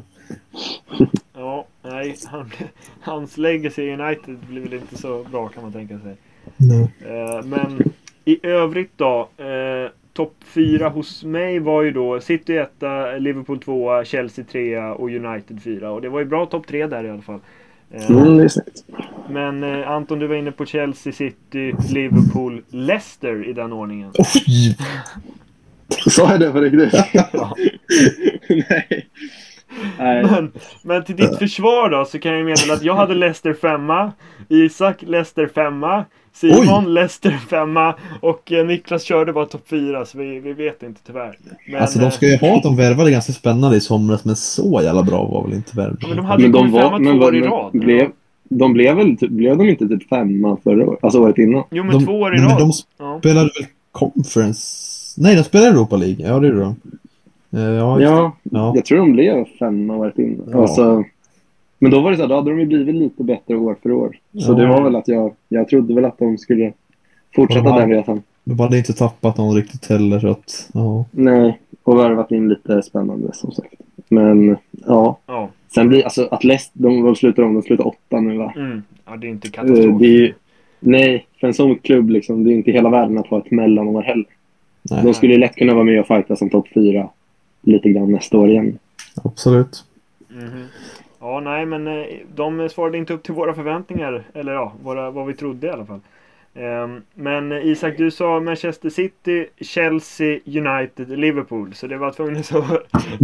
[1.34, 2.16] Ja, nej.
[2.26, 2.52] Han,
[3.02, 6.16] hans legacy i United blir väl inte så bra kan man tänka sig.
[6.58, 6.94] Nej.
[7.06, 7.92] Eh, men
[8.26, 9.30] i övrigt då.
[10.16, 15.62] Topp fyra hos mig var ju då City etta, Liverpool tvåa, Chelsea trea och United
[15.64, 15.92] fyra.
[15.92, 17.40] Och det var ju bra topp tre där i alla fall.
[17.92, 18.84] Eh, Mm, det är snyggt.
[19.30, 24.12] Men eh, Anton, du var inne på Chelsea, City, Liverpool, Leicester i den ordningen.
[26.10, 26.94] Sa jag det på riktigt?
[27.14, 27.56] Ja.
[28.70, 29.08] Nej.
[29.98, 30.52] Men,
[30.84, 34.12] men till ditt försvar då så kan jag meddela att jag hade Leicester femma,
[34.50, 40.40] Isak Leicester femma, Simon Leicester femma och eh, Niklas körde bara topp fyra så vi,
[40.40, 41.38] vi vet inte tyvärr.
[41.72, 44.36] Men, Alltså de eh, ska ju ha att de värvade ganska spännande i somras men
[44.36, 46.10] så jävla bra var väl inte Ja, värvningen.
[46.10, 47.72] men de hade Men de var, men, två år i rad.
[47.72, 48.10] blev,
[48.50, 51.00] de blev väl blev de inte typ femma förra året?
[51.04, 51.64] Alltså året innan?
[51.72, 52.68] Jo men de, två år i nej, men rad.
[52.68, 53.20] de Ja.
[53.20, 54.62] spelade väl conference?
[55.22, 56.28] Nej, de spelade Europa League.
[56.28, 56.76] Ja, det gjorde de.
[57.56, 58.72] Eh, Ja, Ja, Ja.
[58.76, 60.50] jag tror de blev femma året innan.
[60.52, 60.62] Ja.
[60.62, 61.04] Alltså,
[61.80, 63.92] men då var det så här, då hade de ju blivit lite bättre år för
[63.92, 64.18] år.
[64.40, 64.56] Så Ja.
[64.56, 66.74] det var väl att jag, jag trodde väl att de skulle
[67.36, 67.80] fortsätta Ja.
[67.80, 68.22] den resan.
[68.44, 71.06] De hade inte tappat någon riktigt heller så att, ja.
[71.12, 73.74] Nej, och värvat in lite spännande som sagt.
[74.10, 75.50] Men ja, Ja.
[75.76, 78.54] sen blir alltså att Leicester, de, de slutar om, de slutar åtta nu va?
[78.56, 78.84] Mm.
[79.06, 80.00] ja, det är inte Eh, katastrof.
[80.00, 80.34] Det är ju,
[80.80, 84.02] nej, för en sån klubb liksom, det är inte hela världen att ha ett mellanår
[84.02, 84.26] heller.
[84.92, 87.10] Nej, De skulle ju lätt kunna vara med och fighta som topp fyra
[87.66, 88.80] lite grann nästa år igen.
[89.24, 89.84] absolut.
[90.30, 90.66] Mhm.
[91.20, 92.04] Ja, nej, men eh,
[92.36, 94.24] de svarade inte upp till våra förväntningar.
[94.34, 96.00] Eller ja, våra, vad vi trodde i alla fall.
[96.56, 101.74] Ehm, Men eh, Isak, du sa Manchester City, Chelsea, United, Liverpool.
[101.74, 102.64] Så det var tvunget så...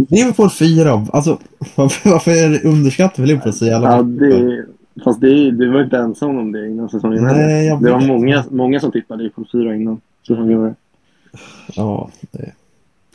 [0.08, 1.06] Liverpool 4.
[1.12, 1.38] Alltså,
[1.76, 4.66] varför, varför är det underskattar vi Liverpool så jävla Ja, det,
[5.04, 8.80] fast det, du var inte ensam om det innan säsongen Nej, Det var många, många
[8.80, 10.74] som tippade på fyra innan säsongen.
[11.76, 12.52] Ja, det,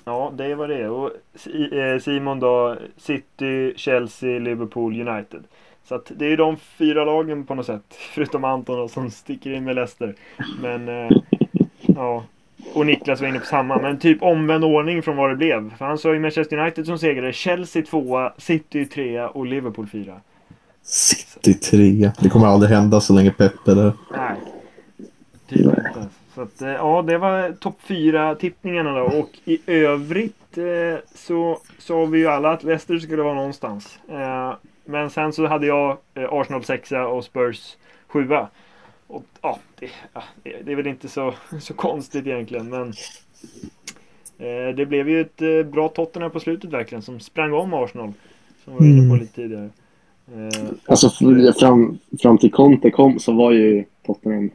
[0.07, 0.89] Ja, det var det.
[0.89, 5.43] Och Si- eh, Simon då, City, Chelsea, Liverpool, United.
[5.87, 7.83] Så att det är ju de fyra lagen på något sätt.
[8.13, 10.15] Förutom Anton då, som sticker in med Leicester.
[10.61, 11.17] Men eh,
[11.81, 12.23] ja.
[12.73, 13.77] Och Niklas var inne på samma.
[13.81, 15.75] Men typ omvänd ordning från vad det blev.
[15.77, 17.33] För han sa ju Manchester United som segrare.
[17.33, 20.21] Chelsea tvåa, City trea och Liverpool fyra.
[20.83, 22.11] City 3.
[22.19, 23.91] Det kommer aldrig hända så länge Pep är där.
[24.11, 24.35] Nej.
[25.49, 26.07] Tydligen inte.
[26.37, 29.05] Så att, eh, ja, det var topp fyra tippningarna då.
[29.05, 33.99] Och i övrigt eh, så sa vi ju alla att Leicester skulle vara någonstans.
[34.09, 34.53] Eh,
[34.85, 37.75] men sen så hade jag eh, Arsenal sexa och Spurs
[38.07, 38.47] sjua.
[39.07, 40.23] Och ja, det, ja,
[40.63, 42.69] det är väl inte så, så konstigt egentligen.
[42.69, 42.93] Men
[44.75, 47.01] det blev ju ett bra Tottenham på slutet verkligen.
[47.01, 48.13] Som sprang om Arsenal.
[48.63, 49.19] Som vi var inne på Mm.
[49.19, 49.69] lite tidigare.
[50.85, 51.09] Alltså
[51.59, 54.49] fram, fram till Conte kom så var ju Tottenham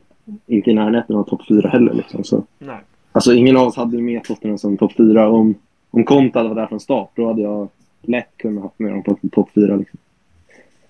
[0.46, 1.94] inte i närheten av topp fyra heller.
[1.94, 2.24] Liksom.
[2.24, 2.76] Så, Nej.
[3.12, 5.28] alltså, ingen av oss hade med Tottenham som topp fyra.
[5.30, 5.54] Om,
[5.90, 7.68] om Conte hade varit där från start, då hade jag
[8.02, 9.76] lätt kunnat ha med dem på topp fyra.
[9.76, 9.98] Liksom.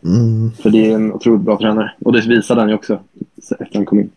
[0.04, 0.50] Mm.
[0.50, 1.92] För det är en otroligt bra tränare.
[2.04, 2.98] Och det visade han ju också
[3.60, 4.10] efter han kom in.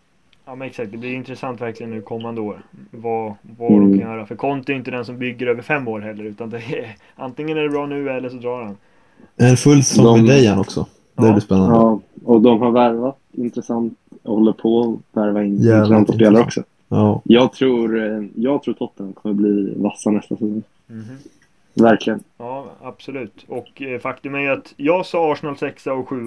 [0.46, 2.62] Ja men exakt, det blir intressant verkligen nu kommande år.
[2.90, 3.92] Vad, vad Mm.
[3.92, 4.26] de kan göra.
[4.26, 6.24] För Conte är inte den som bygger över fem år heller.
[6.24, 8.76] Utan det är, antingen är det bra nu eller så drar han.
[9.36, 10.86] En full säsong De- med Dejan också.
[11.14, 11.32] Det Ja.
[11.32, 11.74] blir spännande.
[11.74, 16.62] Ja, och de har värvat intressant håller på att värva in Jävligt intressanta spelare också.
[16.88, 17.20] Ja.
[17.24, 20.62] Jag tror, eh, jag tror Tottenham kommer bli vassa nästa säsong.
[20.86, 21.04] Mhm.
[21.74, 22.20] Verkligen.
[22.38, 23.44] Ja, absolut.
[23.48, 26.26] Och eh, faktum är ju att jag sa Arsenal 6 och 7.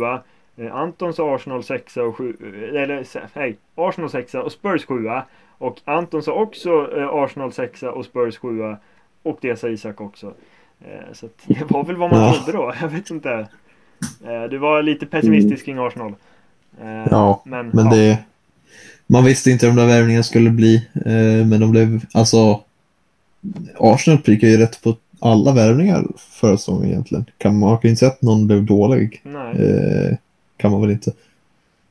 [0.57, 2.35] Eh, Anton sa Arsenal 6 och 7.
[2.43, 4.93] Eh, eller nej, Arsenal 6 och Spurs 7.
[5.57, 8.75] Och Anton sa också eh, Arsenal 6 och Spurs 7.
[9.23, 10.33] Och det sa Isak också.
[10.81, 12.33] Eh, så att det var väl vad man Ja.
[12.33, 12.73] trodde då.
[12.81, 13.47] Jag vet inte.
[14.25, 16.13] Eh, du var lite pessimistisk kring Arsenal.
[16.81, 17.91] Eh, Ja, men, Men ja.
[17.95, 18.17] det...
[19.07, 20.87] Man visste inte hur de där värvningarna skulle bli.
[21.05, 22.05] Eh, men de blev...
[22.13, 22.61] Alltså...
[23.77, 27.25] Arsenal prickar ju rätt på alla värvningar förra säsongen egentligen.
[27.37, 29.21] Kan man, man kan inte säga att någon blev dålig.
[29.55, 30.17] Eh,
[30.57, 31.11] kan man väl inte.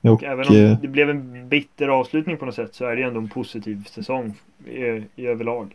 [0.00, 2.96] Och, Och även om eh, det blev en bitter avslutning på något sätt så är
[2.96, 4.34] det ändå en positiv säsong
[4.66, 5.74] i, i överlag.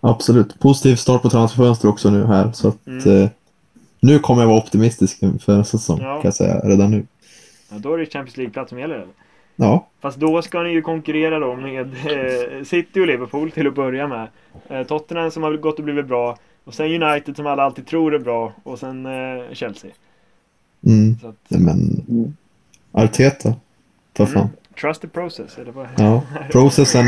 [0.00, 0.58] absolut.
[0.60, 2.52] Positiv start på transferfönster också nu här.
[2.52, 2.86] Så att...
[2.86, 3.22] Mm.
[3.22, 3.28] Eh,
[4.00, 6.12] nu kommer jag vara optimistisk för nästa säsong Ja.
[6.14, 7.06] kan jag säga redan nu.
[7.68, 8.94] Ja, då är det Champions League-plats som gäller.
[8.94, 9.08] eller?
[9.56, 13.74] Ja, Fast då ska ni ju konkurrera då med eh, City och Liverpool till att
[13.74, 14.28] börja med.
[14.68, 16.38] Eh, Tottenham som har gått och blivit bra.
[16.64, 18.52] Och sen United som alla alltid tror är bra.
[18.62, 19.90] Och sen eh, Chelsea.
[20.86, 21.18] mm.
[21.20, 22.36] Så att, Nej, men Mm.
[22.92, 23.54] Arteta.
[24.12, 24.36] Ta fan.
[24.42, 24.48] mm,
[24.80, 25.58] trust the process.
[25.58, 25.86] Eller vad?
[25.96, 27.04] Ja, processen.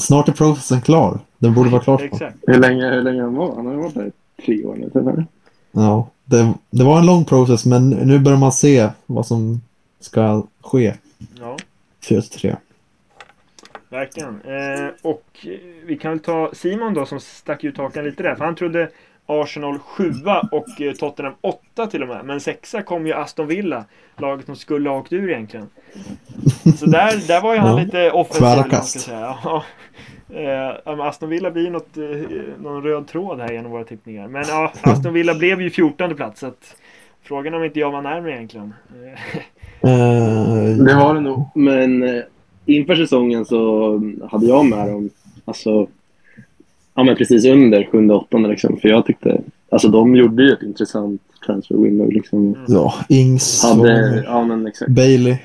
[0.00, 1.18] Snart är processen klar.
[1.38, 2.02] Den borde vara klar.
[2.02, 2.36] Exakt.
[2.46, 3.54] Hur länge, hur länge han var?
[3.56, 4.06] Han har varit där
[4.38, 5.24] i tre år nu.
[5.72, 9.60] Ja, det, det var en lång process men nu börjar man se vad som
[10.00, 10.94] ska ske
[11.40, 11.56] Ja,
[12.08, 12.56] 4-3.
[13.88, 14.40] verkligen.
[14.44, 15.46] Eh, och
[15.86, 18.34] vi kan väl ta Simon då som stack ut hakan lite där.
[18.34, 18.90] För han trodde
[19.26, 20.12] Arsenal 7
[20.52, 22.24] och eh, Tottenham 8 till och med.
[22.24, 23.84] Men sexa kom ju Aston Villa.
[24.16, 25.66] Laget som skulle ha åkt ur egentligen.
[26.78, 27.84] Så där, där var ju han Ja.
[27.84, 28.40] lite offensiv.
[28.40, 29.08] Tvära kast.
[29.10, 29.64] Ja.
[30.34, 34.28] Eh, men Aston Villa blir något, eh, någon röd tråd här genom våra tippningar.
[34.28, 36.40] Men ja, Aston Villa blev ju 14 plats.
[36.40, 36.76] Så att,
[37.22, 38.74] frågan om inte jag var närmare egentligen.
[39.80, 41.44] Eh, Det var det nog.
[41.54, 42.22] Men eh,
[42.66, 43.92] inför säsongen så
[44.30, 45.10] hade jag med dem
[45.44, 45.86] alltså,
[46.94, 48.48] ja, men precis under sjunde, åttonde.
[48.48, 49.40] Liksom, för jag tyckte,
[49.70, 52.12] alltså de gjorde ju ett intressant transfer window.
[52.12, 52.56] Liksom.
[52.68, 54.90] ja, Ings, Hade, ja men exakt.
[54.90, 55.36] Bailey.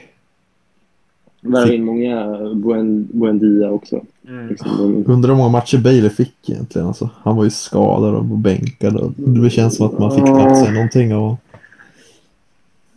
[1.46, 4.02] Värvade in många Buen, Buendia också.
[4.28, 4.48] Mm.
[4.48, 6.88] Liksom, Undrar hur många matcher Bailey fick egentligen.
[6.88, 8.96] Alltså, han var ju skadad och bänkad.
[8.96, 11.38] Och det känns som att man fick knappt se någonting av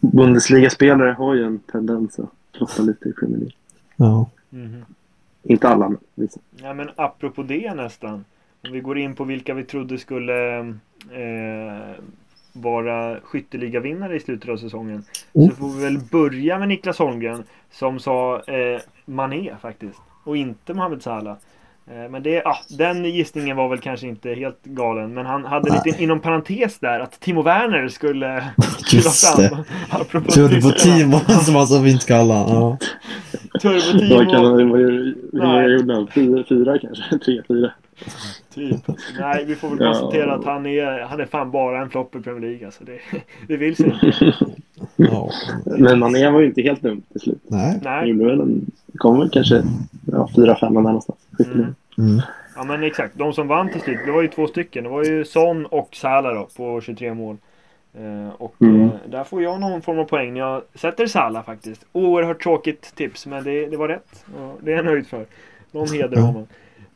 [0.00, 3.54] Bundesliga-spelare har ju en tendens att floppa lite i Premier League.
[3.96, 4.26] ja.
[4.50, 4.84] Mhm.
[5.42, 6.40] Inte alla, men vissa.
[6.62, 8.24] Ja men apropå det nästan.
[8.66, 10.58] Om vi går in på vilka vi trodde skulle
[11.10, 11.94] eh,
[12.52, 15.04] vara skytteligavinnare i slutet av säsongen.
[15.32, 17.44] Så får vi väl börja med Niklas Holmgren.
[17.70, 19.98] Som sa eh, Mané faktiskt.
[20.24, 21.36] Och inte Mohamed Salah.
[21.90, 25.14] Eh, men det, ja, den gissningen var väl kanske inte helt galen.
[25.14, 25.82] Men han hade Nej.
[25.84, 28.44] lite inom parentes där att Timo Werner skulle
[28.88, 29.42] kliva Just fram.
[29.42, 29.64] det.
[29.90, 30.96] Apropå Trodde på tyskarna.
[30.96, 32.52] Timo som han så fint kallade.
[32.52, 32.78] Ja.
[33.60, 34.16] Turbo
[35.32, 36.08] Vad gjorde han?
[36.48, 37.18] Fyra kanske?
[37.24, 37.72] Tre, fyra?
[38.54, 38.80] Typ.
[39.20, 39.86] Nej, vi får väl Ja.
[39.92, 42.66] konstatera att han är, han är fan bara en flopp i Premier League.
[42.66, 42.98] Alltså det,
[43.48, 44.34] det vill sig inte.
[44.96, 45.30] Ja.
[45.78, 47.42] Men Mané var ju inte helt dum till slut.
[47.46, 47.80] Nej.
[47.82, 48.10] Nej.
[48.10, 49.62] en, kom väl kanske
[50.12, 51.18] ja, fyra, fem där någonstans.
[51.46, 51.74] Mm.
[51.98, 52.20] Mm.
[52.56, 54.84] Ja men exakt, de som vann till slut, det var ju två stycken.
[54.84, 57.36] Det var ju Son och Salah då på 23 mål.
[57.94, 58.80] Eh, och Mm.
[58.82, 61.86] eh, där får jag någon form av poäng när jag sätter Salah faktiskt.
[61.92, 64.24] Oerhört tråkigt tips men det, det var rätt.
[64.38, 65.26] Och det är jag nöjd för.
[65.72, 66.46] Någon heder har man.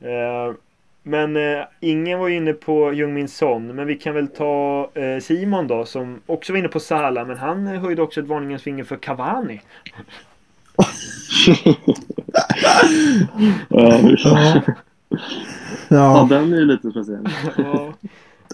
[0.01, 0.55] Eh,
[1.03, 3.67] men eh, ingen var inne på Jungmin Son.
[3.67, 7.27] Men vi kan väl ta eh, Simon då som också var inne på Salah.
[7.27, 9.61] Men han eh, höjde också ett varningens finger för Cavani.
[13.69, 14.63] Ja, Ja.
[14.65, 14.65] ja,
[15.89, 17.29] Ja, den är ju lite speciell.
[17.57, 17.93] Ja,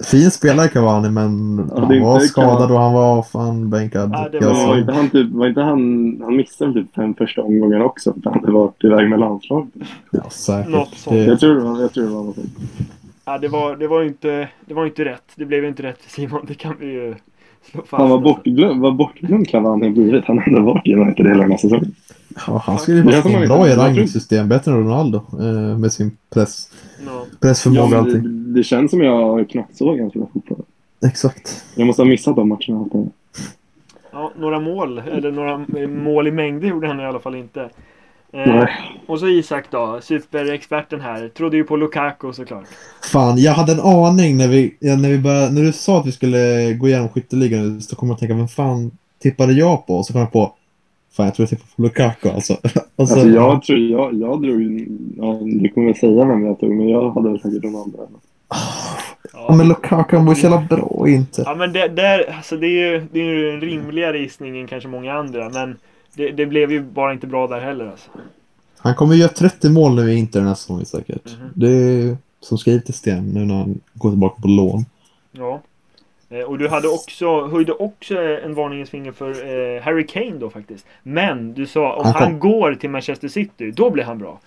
[0.05, 4.11] fin spelare Cavani men Ja, han var skadad och han var fan bänkad.
[4.13, 7.43] Ja, det var- Var inte han, typ, var inte han, han missade typ fem första
[7.43, 8.13] omgången också?
[8.23, 9.69] för Han hade varit iväg med landslaget.
[10.11, 10.73] Ja, säkert.
[10.73, 11.17] Något sånt.
[11.17, 12.51] Det- Jag tror det var, jag tror det var något sånt.
[13.25, 15.23] Ja, det var, det var inte, det var inte rätt.
[15.37, 16.41] Det blev inte rätt Simon.
[16.49, 17.15] Det kan vi ju
[17.71, 18.01] slå fast.
[18.01, 20.25] Han var bortglömd, vad bortglömd Cavani blivit.
[20.25, 21.95] Han ändå varit i United hela den här säsongen.
[22.47, 24.49] Ja, han skulle man bra inte- i jag tror- rangningssystem.
[24.49, 25.23] Bättre än Ronaldo.
[25.41, 26.71] Eh, med sin press,
[27.07, 27.25] Ja.
[27.41, 28.23] pressförmåga och Ja, men allting.
[28.23, 30.63] det, det känns som jag knappt såg hans fotboll.
[31.07, 31.65] Exakt.
[31.77, 32.87] Jag måste ha missat de matcherna.
[34.13, 37.61] Ja, några mål, eller några mål i mängder gjorde han i alla fall inte.
[38.33, 38.69] Eh, Nej.
[39.07, 41.29] och så Isak då, superexperten här.
[41.29, 42.65] Trodde ju på Lukaku såklart.
[43.13, 46.07] Fan, jag hade en aning när vi, ja, när vi började, när du sa att
[46.07, 49.97] vi skulle gå igenom skytteligan så kom jag att tänka, vem fan tippade jag på?
[49.97, 50.53] Och så kom jag på,
[51.11, 52.55] fan jag tror jag tippade på Lukaku alltså.
[52.55, 54.63] Och så, Alltså jag tror, jag, jag drog
[55.17, 58.09] ja, du kommer säga vem jag tog, men jag hade väl säkert Ronaldo.
[59.33, 61.43] Ja men Lukaku han var ju så jävla bra inte.
[61.47, 64.67] Ja men det, där, alltså det är ju det är ju en rimligare gissning än
[64.67, 65.49] kanske många andra.
[65.49, 65.77] Men
[66.17, 68.11] det, det blev ju bara inte bra där heller alltså.
[68.79, 71.37] Han kommer ju göra 30 mål nu i Inter nästa säsong säkert.
[71.41, 71.51] Mhm.
[71.55, 74.85] Det är som skrivet i sten nu när han går tillbaka på lån.
[75.33, 75.61] Ja.
[76.31, 80.51] Eh, Och du hade också, höjde också en varningens finger för eh, Harry Kane då
[80.51, 80.87] faktiskt.
[81.03, 84.39] Men du sa om Han går till Manchester City, då blir han bra.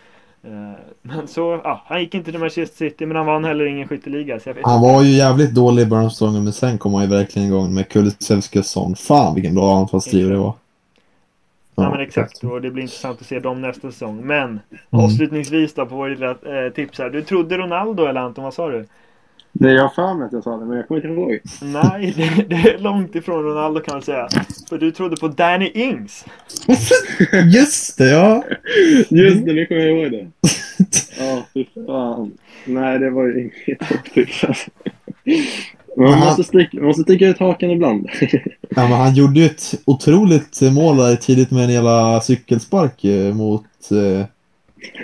[0.44, 3.88] Eh, men så, ja, han gick inte till Manchester City men han vann heller ingen
[3.88, 4.40] skytteliga.
[4.40, 6.94] Så jag vet Han var ju jävligt dålig i början av säsongen men sen kom
[6.94, 8.96] han ju verkligen igång med Kulusevski och sån.
[8.96, 10.54] Fan vilken bra anfallstrio det var.
[11.76, 12.44] Ja, men exakt.
[12.44, 14.22] Och det blir intressant att se dem nästa säsong.
[14.26, 14.60] Men Mm.
[15.06, 17.10] avslutningsvis då på vår lilla eh, tips här.
[17.10, 18.86] Du trodde Ronaldo eller Anton, vad sa du?
[19.54, 21.40] Nej, jag har för mig att jag sa det, men jag kommer inte ihåg.
[21.62, 24.28] Nej, det, det är långt ifrån Ronaldo kan man säga.
[24.70, 26.26] För du trodde på Danny Ings.
[27.54, 28.44] Just det, ja.
[29.10, 30.28] Just det, nu kommer jag ihåg det.
[31.20, 32.32] Ja, fy fan.
[32.66, 33.92] Nej, det var ju inget
[34.48, 34.72] alltså.
[35.98, 38.10] Man måste, sticka, man måste sticka ut hakan ibland.
[38.70, 43.34] ja men han gjorde ju ett otroligt mål där tidigt med en jävla cykelspark eh,
[43.34, 44.26] mot eh,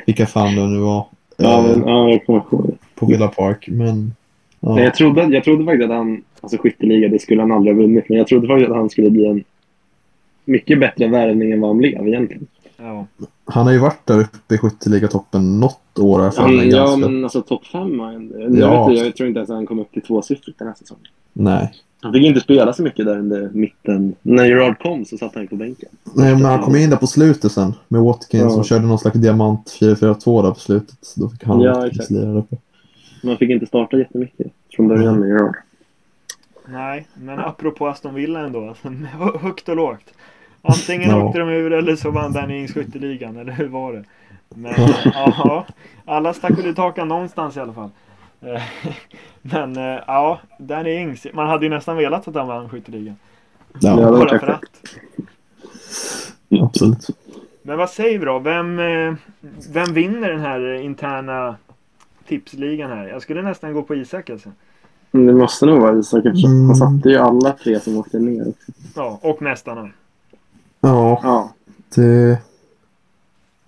[0.06, 1.08] vilka fan det nu var.
[1.38, 2.78] Ja, eh, men, ja jag kommer ihåg det.
[2.96, 3.66] på Villa Park.
[3.68, 4.16] Men
[4.60, 4.80] ja.
[4.80, 8.10] Jag, trodde, jag trodde faktiskt att han, alltså skytteliga, det skulle han aldrig ha vunnit.
[8.10, 9.44] Men jag trodde faktiskt att han skulle bli en
[10.46, 12.48] mycket bättre värvning än vad han blev egentligen.
[12.78, 13.08] Ja.
[13.46, 16.20] han har ju varit där uppe i skytteligatoppen något år.
[16.20, 18.32] här Han, ja, ganska- men alltså topp fem har han.
[18.58, 18.94] Ja.
[18.94, 21.04] Jag, jag tror inte ens att han kom upp till tvåsiffrigt den här säsongen.
[21.34, 21.74] Nej.
[22.02, 24.16] Han fick inte spela så mycket där under mitten.
[24.22, 25.90] När Gerard kom så satt han ju på bänken.
[26.16, 28.50] Nej, men han kom in där på slutet sen med Watkins Ja.
[28.50, 30.96] som körde någon slags diamant 4-4-2 där på slutet.
[31.16, 32.10] Då fick han Ja, exakt.
[32.12, 32.56] lira där uppe.
[33.28, 35.56] Men han fick inte starta jättemycket från början med Gerard.
[36.66, 38.76] Nej, men apropå Aston Villa ändå.
[38.84, 40.14] Hö- högt och lågt.
[40.62, 41.24] Antingen Ja.
[41.24, 43.38] åkte de ur eller så vann Danny skytteligan.
[43.38, 44.04] Eller hur var det?
[44.50, 44.74] Men
[45.14, 45.66] ja,
[46.06, 47.90] alla stack väl ut hakan någonstans i alla fall.
[49.42, 51.28] Men eh, ja, Danny Ings.
[51.34, 53.16] Man hade ju nästan velat att han vann skytteligan.
[53.74, 54.84] Ja, Ja, det var Bara kanske- för att.
[56.62, 57.08] absolut.
[57.62, 58.40] Men vad säger vi då?
[58.40, 59.14] Vem, eh,
[59.72, 61.56] vem vinner den här interna
[62.28, 63.08] tipsligan här?
[63.08, 64.50] Jag skulle nästan gå på Isak alltså.
[65.12, 66.66] Men Det måste nog vara Isak eftersom Mm.
[66.68, 68.48] han satte ju alla tre som åkte ner.
[68.48, 68.72] Också.
[68.96, 69.90] Ja, och mästarna.
[70.82, 71.54] Ja, Ja,
[71.96, 72.38] det,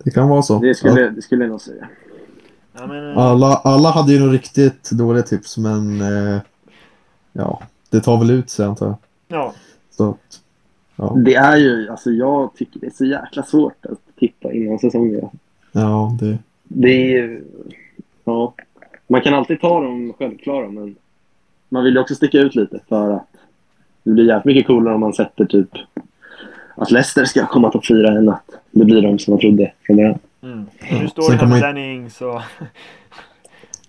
[0.04, 0.58] det kan vara så.
[0.58, 1.88] det skulle, det skulle jag nog säga.
[2.72, 3.10] Ja, men, Ja.
[3.12, 6.38] eh, Alla, alla hade ju nog riktigt dåliga tips men eh,
[7.32, 8.96] ja, det tar väl ut sig antar jag.
[9.28, 9.54] ja.
[9.90, 10.16] Så,
[10.96, 11.16] ja.
[11.24, 15.28] Det är ju, alltså jag tycker det är så jäkla svårt att tippa innan säsongen.
[15.72, 17.42] ja, det, Det är
[18.24, 18.54] ja.
[19.06, 20.96] Man kan alltid ta dem självklara men
[21.68, 23.26] man vill ju också sticka ut lite för att
[24.02, 25.68] det blir jävligt mycket coolare om man sätter typ
[26.74, 29.96] att Leicester ska komma topp fyra än att det blir de som man trodde från
[29.96, 30.18] början.
[30.42, 30.66] Mm.
[30.90, 32.40] Ja, Nu står det här med Danny Ings och...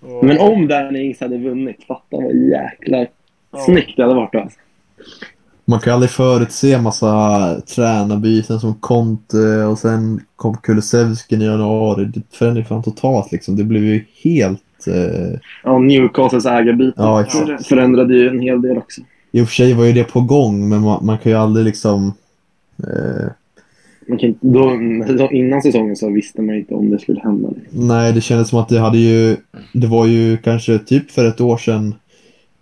[0.00, 3.06] och Men om Danny Ings hade vunnit, fatta vad jäkla
[3.50, 3.58] ja.
[3.58, 4.48] snyggt det hade varit då.
[5.72, 12.04] Man kan aldrig förutse massa tränarbyten som Conte och sen kom Kulusevski i januari.
[12.04, 13.56] Det förändrade fan totalt liksom.
[13.56, 14.60] Det blev ju helt...
[14.86, 17.66] Eh, Ja, Newcastles ägarbyte Ja, exakt.
[17.66, 19.00] förändrade ju en hel del också.
[19.32, 21.66] I och för sig var ju det på gång men man, man kan ju aldrig
[21.66, 22.12] liksom...
[22.78, 23.26] Eh,
[24.08, 27.48] Man kan, inte- då, innan säsongen så visste man inte om det skulle hända.
[27.70, 29.36] nej, det kändes som att det hade ju...
[29.72, 31.94] Det var ju kanske typ för ett år sedan.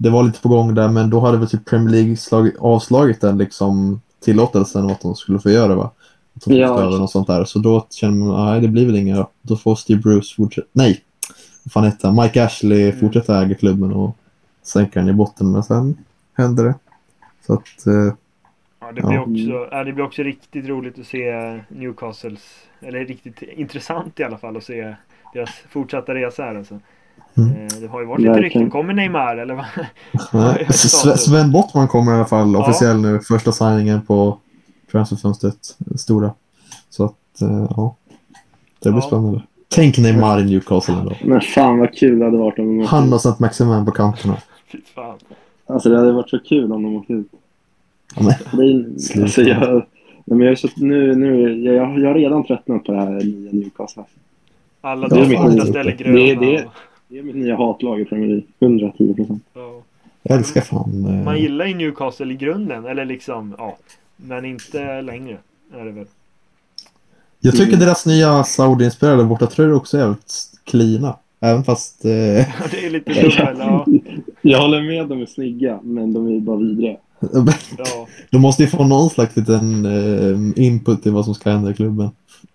[0.03, 3.21] Det var lite på gång där men då hade väl typ Premier League slag, avslagit
[3.21, 5.91] den liksom tillåtelsen att de skulle få göra va?
[6.37, 7.45] Att de Ja, stöden och sånt där.
[7.45, 9.31] Så då känner man, nej det blir väl inga då.
[9.43, 10.69] Då får Steve Bruce fortsätta.
[10.73, 11.01] Nej!
[11.65, 12.17] Vad fan heter han?
[12.23, 13.01] Mike Ashley Mm.
[13.01, 14.17] fortsätta äga klubben och
[14.63, 15.53] sänka den i botten.
[15.53, 15.97] Men sen
[16.37, 16.75] hände det.
[17.47, 17.87] Så att...
[17.87, 18.15] Eh,
[18.83, 19.21] Ja, det, blir Ja.
[19.21, 22.41] också, ja, det blir också riktigt roligt att se Newcastles,
[22.81, 24.95] eller riktigt intressant i alla fall att se
[25.35, 26.81] deras fortsatta resa här alltså.
[27.37, 27.51] Mm.
[27.51, 28.71] Eh, Det har ju varit lite rykten.
[28.71, 29.65] Kommer Neymar eller vad?
[30.33, 30.65] Nej,
[31.05, 32.59] jag Sven, Bottman kommer i alla fall Ja.
[32.63, 33.21] officiell nu.
[33.21, 34.39] Första signingen på
[34.93, 35.57] transferfönstret.
[35.97, 36.31] Stora.
[36.91, 37.97] Så att, eh, ja.
[38.83, 39.07] Det blir Ja.
[39.07, 39.43] spännande.
[39.69, 41.13] Tänk Neymar i Newcastle ändå.
[41.25, 43.15] Men fan vad kul det hade varit om de Han ut.
[43.15, 44.37] och Saint Maximin på kanterna.
[44.73, 45.19] Fy fan.
[45.67, 47.27] Alltså det hade varit så kul om de åkte ut.
[48.17, 49.23] Ja, men, är, Sluta.
[49.23, 49.83] alltså, jag, nej,
[50.25, 53.53] men jag, är så, nu, nu, jag, jag har redan tröttnat på det här nya
[53.53, 54.05] Newcastle.
[54.81, 56.41] Alla de det- ställer gröna.
[56.41, 56.65] det-
[57.11, 58.45] Det är mitt nya hatlag i Premier League.
[58.61, 59.43] 110 procent.
[59.55, 59.83] ja.
[60.23, 61.05] jag älskar fan...
[61.09, 63.77] eh, Man gillar ju Newcastle i grunden, eller liksom, ja.
[64.17, 65.37] Men inte längre,
[65.75, 66.07] är det väl.
[67.41, 67.81] Jag tycker Mm.
[67.81, 71.17] deras nya Saudi-inspirerade bortatröjor också är jävligt cleana.
[71.41, 72.05] Även fast...
[72.05, 73.57] Eh, Ja, det är lite dubbel.
[73.59, 73.87] Ja.
[74.43, 76.97] Jag håller med, de är snygga, men de är ju bara vidriga.
[77.79, 78.07] Ja.
[78.31, 81.75] de måste ju få någon slags liten eh, input i vad som ska hända i
[81.75, 82.11] klubben.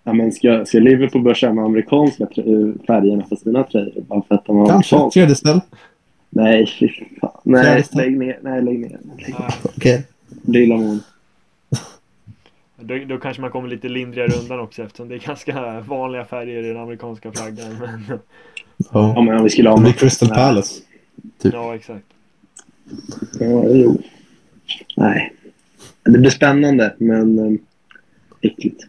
[0.07, 4.01] Ja, men ska, ska Liverpool börja köra med amerikanska trö- färgerna på sina tröjor?
[4.07, 5.09] Bara för att de har Kanske.
[5.13, 5.61] Tredje ställ.
[6.29, 6.89] Nej, fy
[7.21, 7.31] fan.
[7.43, 8.39] Nej, lägg ner.
[8.41, 8.99] Nej, lägg ner.
[9.63, 10.03] Okej.
[10.43, 10.99] Lilla mån.
[12.79, 16.63] Då, då kanske man kommer lite lindrigare undan också eftersom det är ganska vanliga färger
[16.63, 17.77] i den amerikanska flaggan.
[17.79, 18.19] Men,
[18.77, 19.21] Ja, Ja.
[19.21, 19.75] men om vi skulle ha...
[19.77, 20.37] Det blir Crystal Nej.
[20.37, 20.81] Palace.
[21.41, 21.53] Typ.
[21.53, 22.05] ja, exakt.
[23.39, 23.97] Ja, jo.
[24.97, 25.33] Nej.
[26.03, 27.57] Det blir spännande, men um,
[28.41, 28.83] äckligt.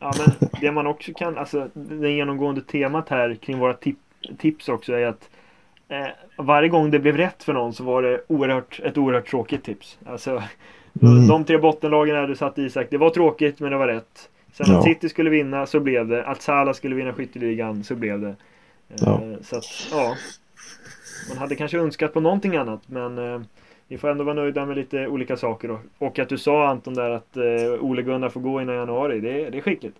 [0.00, 3.96] Ja, men det man också kan, alltså det genomgående temat här kring våra tip,
[4.38, 5.30] tips också är att
[5.88, 9.64] eh, varje gång det blev rätt för någon så var det oerhört, ett oerhört tråkigt
[9.64, 9.98] tips.
[10.06, 10.42] Alltså
[11.02, 11.26] Mm.
[11.28, 14.28] de tre bottenlagen där du satt Isak, det var tråkigt men det var rätt.
[14.52, 14.78] Sen Ja.
[14.78, 16.24] att City skulle vinna så blev det.
[16.26, 18.28] Att Salah skulle vinna skytteligan så blev det.
[18.28, 18.34] Eh,
[19.00, 19.20] Ja.
[19.42, 20.14] Så att, ja.
[21.28, 23.40] Man hade kanske önskat på någonting annat men eh,
[23.90, 25.68] vi får ändå vara nöjda med lite olika saker.
[25.68, 25.78] då.
[25.98, 27.44] Och att du sa Anton där att eh,
[27.84, 29.96] Ole Gunnar får gå innan januari, det, det är skickligt.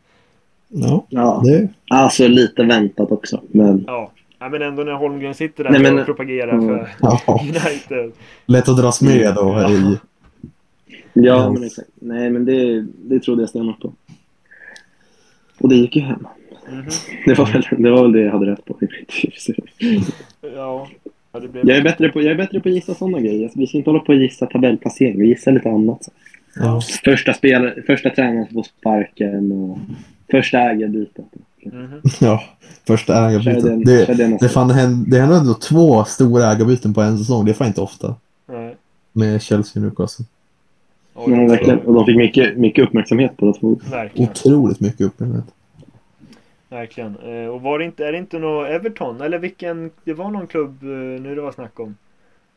[0.68, 1.42] Ja, Ja.
[1.44, 1.68] det...
[1.90, 3.84] Alltså lite väntat också, men...
[3.86, 4.12] Ja.
[4.38, 6.66] ja, men ändå när Holmgren sitter där Nej, men- och propagerar Mm.
[6.68, 7.20] för Ja.
[7.42, 8.12] United.
[8.46, 9.98] Lätt att dras med då i...
[11.12, 11.50] Ja, Ja.
[11.52, 11.88] men exakt.
[11.94, 13.92] Nej, men det, det trodde jag stenhårt på.
[15.60, 16.26] Och det gick ju hem.
[16.72, 16.84] Mhm.
[17.26, 18.78] Det var väl det, var väl det jag hade rätt på.
[20.54, 20.88] Ja.
[21.32, 21.68] Ja, det blev...
[21.68, 23.50] Jag är bättre på, jag är bättre på att gissa sådana grejer.
[23.54, 25.18] Vi ska inte hålla på att gissa tabellplacering.
[25.20, 26.08] Vi gissar lite annat.
[26.56, 26.80] Ja.
[27.04, 29.78] Första, spelare, första tränaren som får sparken och
[30.30, 31.24] första ägarbytet.
[31.64, 32.00] Mhm.
[32.20, 32.42] ja.
[32.86, 33.62] Första ägarbytet.
[33.64, 37.44] den- Det, det, fan händer, det händer ändå två stora ägarbyten på en säsong.
[37.44, 38.14] Det är fan inte ofta.
[38.48, 38.76] Nej.
[39.12, 40.24] Med Chelsea och Newcastle.
[41.14, 41.78] Ja, Ja, verkligen.
[41.78, 43.90] Och de fick mycket, mycket uppmärksamhet på det.
[43.90, 44.30] Verkligen.
[44.30, 45.44] Otroligt mycket uppmärksamhet.
[46.70, 47.16] Verkligen.
[47.16, 49.20] Eh, och var det inte, är det inte något Everton?
[49.20, 49.90] Eller vilken?
[50.04, 50.88] Det var någon klubb eh,
[51.22, 51.96] nu det var snack om.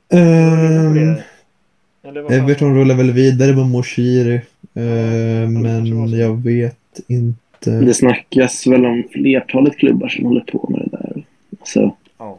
[0.09, 2.35] På Ehm, det?
[2.35, 4.41] Everton rullar väl vidare på Moshiri.
[4.73, 7.71] Var men jag vet inte.
[7.71, 11.23] Det snackas väl om flertalet klubbar som håller på med det där.
[11.63, 12.37] Så, Ja.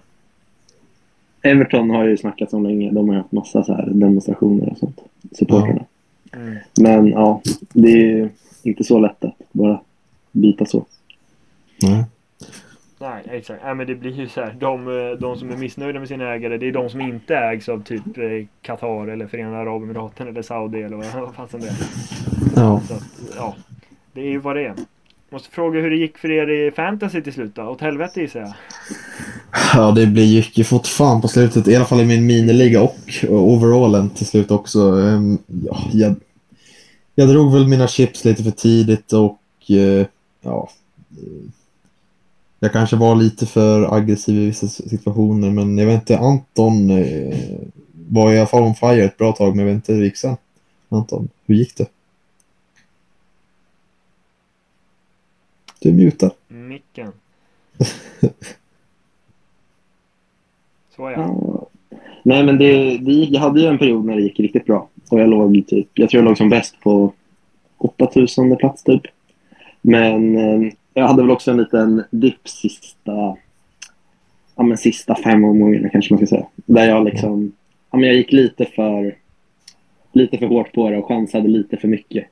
[1.43, 2.91] Everton har ju snackats om länge.
[2.91, 5.01] De har haft massa så här demonstrationer och sånt.
[5.33, 5.85] Supporterna.
[6.37, 6.57] Mm.
[6.81, 7.41] Men ja,
[7.73, 8.29] det är ju
[8.63, 9.81] inte så lätt att bara
[10.33, 10.85] byta så.
[11.83, 12.05] Nej.
[12.99, 13.63] Nej, exakt.
[13.65, 14.57] Nej, men det blir ju så här.
[14.61, 17.69] De, eh, de som är missnöjda med sina ägare, det är de som inte ägs
[17.69, 21.77] av typ eh, Qatar eller Förenade Arabemiraten eller Saudi eller vad fasen det är.
[22.57, 22.83] Ja.
[22.89, 23.03] Så att,
[23.37, 23.57] ja.
[24.13, 24.75] Det är ju vad det är.
[25.31, 27.63] Måste fråga hur det gick för er i fantasy till slut då?
[27.63, 28.55] Åt helvete gissar jag.
[29.75, 31.69] ja, det blir gick ju fort fan på slutet.
[31.69, 32.97] I alla fall i min miniliga och
[33.29, 34.79] overallen till slut också.
[34.81, 36.15] Ehm, ja, jag,
[37.15, 40.07] jag drog väl mina chips lite för tidigt och eh,
[40.43, 40.69] ja.
[42.65, 47.39] Jag kanske var lite för aggressiv i vissa situationer men jag vet inte, Anton eh,
[47.93, 50.07] var i alla fall on fire ett bra tag men jag vet inte hur det
[50.07, 50.37] gick sen.
[50.89, 51.87] Anton, hur gick det?
[55.81, 56.31] Du är mutad.
[56.49, 57.13] Micken.
[60.97, 61.11] Så ja.
[61.11, 61.67] Ja.
[62.23, 64.89] Nej, men det, det gick, jag hade ju en period när det gick riktigt bra.
[65.11, 67.13] Och jag låg typ, jag tror jag låg som bäst på
[67.79, 69.03] 8000 plats typ.
[69.83, 73.37] Men eh, jag hade väl också en liten dipp sista,
[74.57, 76.47] ja men sista fem omgångarna kanske man ska säga.
[76.57, 77.53] Där jag liksom,
[77.91, 79.15] ja men jag gick lite för,
[80.13, 82.25] lite för hårt på det och chansade lite för mycket.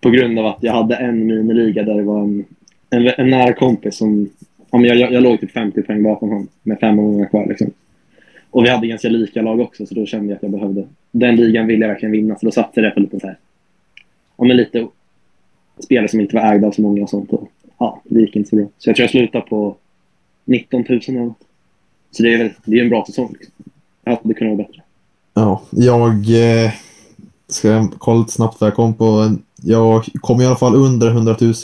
[0.00, 2.44] På grund av att jag hade en miniliga där det var en,
[2.90, 4.30] en, en nära kompis som,
[4.70, 7.46] ja men jag, jag, jag låg typ 50 poäng bakom honom med fem omgångar kvar
[7.46, 7.70] liksom.
[8.50, 10.84] Och vi hade ganska lika lag också, så då kände jag att jag behövde...
[11.10, 13.38] Den ligan ville jag verkligen vinna, så då satsade jag på lite så här...
[14.36, 14.86] Ja, men lite
[15.84, 17.32] spelare som inte var ägda av så många och sånt.
[17.32, 18.66] Och, ja, det gick inte så bra.
[18.78, 19.76] Så jag tror jag slutade på
[20.44, 21.36] 19 000 eller något.
[22.10, 23.34] Så det är väl det är en bra säsong.
[23.38, 23.54] Liksom.
[24.04, 24.82] Jag hade kunnat vara bättre.
[25.34, 26.12] Ja, jag
[26.64, 26.70] eh,
[27.48, 29.36] ska kolla lite snabbt vad jag kom på.
[29.62, 31.54] Jag kom i alla fall under 100 000.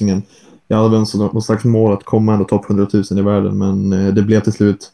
[0.68, 3.92] Jag hade väl någon slags mål att komma ändå topp 100 000 i världen, men
[3.92, 4.92] eh, det blev till slut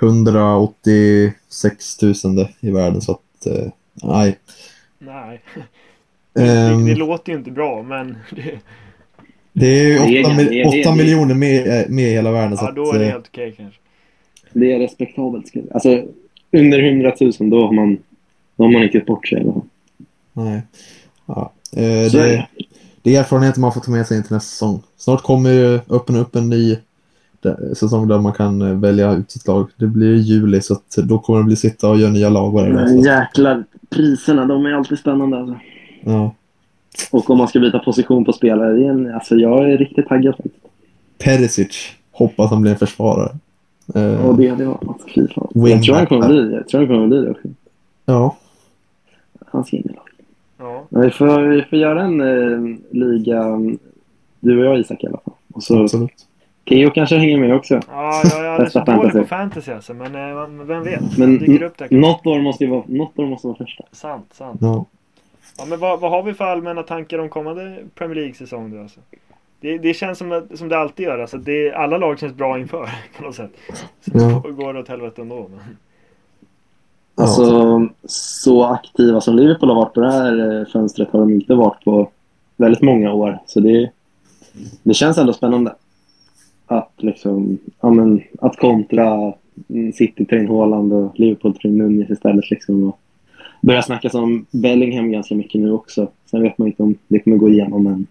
[0.00, 2.14] 186 000
[2.60, 3.68] i världen, så att eh,
[4.02, 4.38] nej.
[4.98, 5.42] Nej.
[6.32, 8.58] Det, Ehm, det låter ju inte bra men det,
[9.52, 11.88] det är ju Det är 8, ingen- det är- det är- åtta miljoner med, eh,
[11.88, 12.56] med i hela världen.
[12.56, 13.80] så ja, att, då är det eh, helt okej kanske.
[14.52, 15.52] Det är respektabelt.
[15.74, 16.02] Alltså,
[16.52, 17.98] under 100 000, då har man,
[18.56, 19.44] då har man inte bort sig.
[19.44, 19.60] fall.
[20.32, 20.62] Nej.
[21.26, 21.52] Ja.
[21.76, 22.46] Eh, Så är det, det.
[23.02, 24.82] det är erfarenheter man får ta med sig in till nästa säsong.
[24.96, 26.76] Snart kommer ju öppna upp en ny
[27.40, 29.68] där- säsong där man kan eh, välja ut sitt lag.
[29.76, 32.72] Det blir juli så att då kommer det bli sitta och göra nya lag varje
[32.72, 33.04] dag.
[33.04, 35.38] Jäklar, priserna, de är alltid spännande.
[35.38, 35.56] Alltså.
[36.04, 36.34] ja.
[37.12, 40.08] Och om man ska byta position på spelare, det är en, alltså jag är riktigt
[40.08, 40.64] taggad faktiskt.
[41.18, 41.92] Perisic.
[42.12, 43.32] Hoppas han blir en försvarare.
[43.94, 44.80] Eh, Och det hade varit
[45.14, 45.48] fy fan.
[45.54, 47.48] Jag tror han kommer bli jag tror han kommer bli det också.
[48.04, 48.36] Ja.
[49.46, 50.02] Han ska in i laget.
[50.58, 50.84] Ja.
[50.88, 53.44] Men vi får, vi får göra en eh, liga,
[54.40, 55.34] du och jag Isak i alla fall.
[55.52, 56.26] Och så Absolut.
[56.68, 57.80] Keyyo kanske hänger med också.
[57.90, 59.18] Ja, jag, är Testa så dålig fantasy.
[59.20, 61.18] på fantasy alltså, men eh, vem vet?
[61.18, 61.88] Men dyker upp där.
[61.90, 63.84] något år måste ju vara, något år måste vara första.
[63.92, 64.58] Sant, sant.
[64.62, 64.84] Ja.
[65.58, 69.00] Ja, men vad, vad har vi för allmänna tankar om kommande Premier League-säsong då alltså?
[69.60, 71.18] Det, det känns som, att- som det alltid gör.
[71.18, 72.88] Alltså det, alla lag känns bra inför
[73.18, 73.50] på något sätt.
[74.00, 74.42] Så Ja.
[74.46, 75.48] det går åt helvete ändå.
[75.50, 75.76] Men...
[77.14, 81.54] Alltså, så aktiva som Liverpool har varit på det här eh, fönstret har de inte
[81.54, 82.10] varit på
[82.56, 83.38] väldigt många år.
[83.46, 83.90] Så det,
[84.82, 85.74] det känns ändå spännande.
[86.66, 89.32] Att, liksom, ja, men, att kontra
[89.68, 92.50] mm, City tar in Haaland och Liverpool tar in Nunez istället.
[92.50, 92.98] Liksom, och
[93.60, 96.08] börjar snackas om Bellingham ganska mycket nu också.
[96.30, 97.84] Sen vet man inte om det kommer gå igenom.
[97.84, 98.06] Men,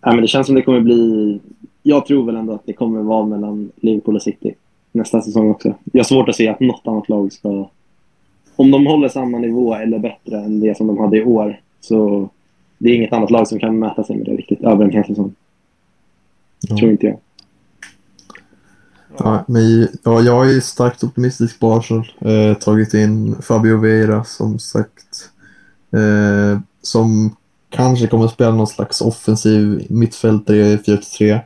[0.00, 1.40] ja, men det känns som det kommer bli...
[1.82, 4.54] Jag tror väl ändå att det kommer vara mellan Liverpool och City
[4.92, 5.74] nästa säsong också.
[5.92, 7.68] Jag har svårt att se att något annat lag ska
[8.56, 12.28] om de håller samma nivå eller bättre än det som de hade i år så
[12.78, 15.04] det är inget annat lag som kan mäta sig med det riktigt över en hel
[15.04, 15.34] säsong.
[16.68, 16.76] Ja.
[16.76, 17.18] Tror inte jag.
[19.18, 22.12] Ja, men, ja, jag är starkt optimistisk på Arsenal.
[22.20, 25.30] Eh, tagit in Fabio Vera som sagt.
[25.92, 27.36] Eh, som
[27.70, 31.40] kanske kommer spela någon slags offensiv mittfältare i 4-3.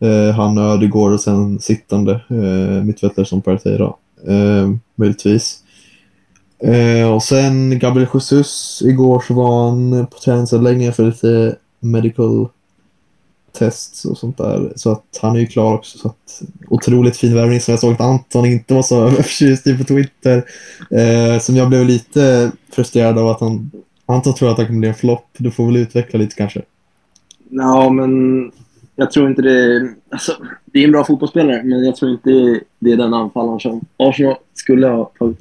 [0.00, 3.98] Eh, han och Ödegård och sen sittande eh, mittfältare som Partey då.
[4.26, 5.60] Eh, möjligtvis.
[6.58, 8.82] Eh, och sen Gabriel Jesus.
[8.84, 12.48] Igår så var han på träningsanläggningen för lite medical
[13.58, 14.72] tests och sånt där.
[14.76, 15.98] Så att han är ju klar också.
[15.98, 19.78] Så att, otroligt fin värvning som jag såg att Anton inte var så förtjust i
[19.78, 20.44] på Twitter.
[20.90, 23.70] Eh, som jag blev lite frustrerad av att han
[24.06, 25.28] Anton tror att han kommer bli en flopp.
[25.38, 26.62] Du får väl utveckla lite kanske.
[27.50, 28.52] Ja, men
[28.96, 29.88] jag tror inte det...
[30.08, 30.32] Alltså,
[30.64, 34.36] det är en bra fotbollsspelare, men jag tror inte det är den anfallaren som Arsenal
[34.54, 35.38] skulle ha tagit.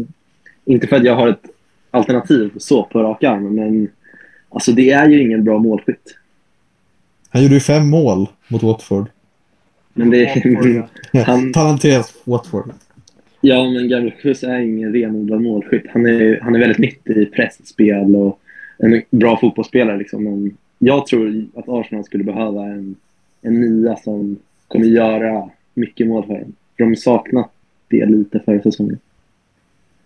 [0.66, 1.46] Inte för att jag har ett
[1.92, 3.90] alternativ så på rak arm, men
[4.50, 6.18] alltså, det är ju ingen bra målskytt.
[7.34, 9.08] Han gjorde ju fem mål mot Watford.
[9.94, 10.44] Men det
[11.12, 11.24] ja.
[11.24, 12.72] Han- Parentes Watford.
[13.42, 15.86] Ja, men Gabriel Jesus är ingen renodlad målskytt.
[15.90, 18.40] Han är, han är väldigt nyttig i pressspel och
[18.78, 19.98] en bra fotbollsspelare.
[19.98, 20.24] Liksom.
[20.24, 22.96] Men jag tror att Arsenal skulle behöva en,
[23.42, 26.54] en nia som kommer göra mycket mål för dem.
[26.78, 27.52] De saknat
[27.88, 29.00] det lite förra säsongen.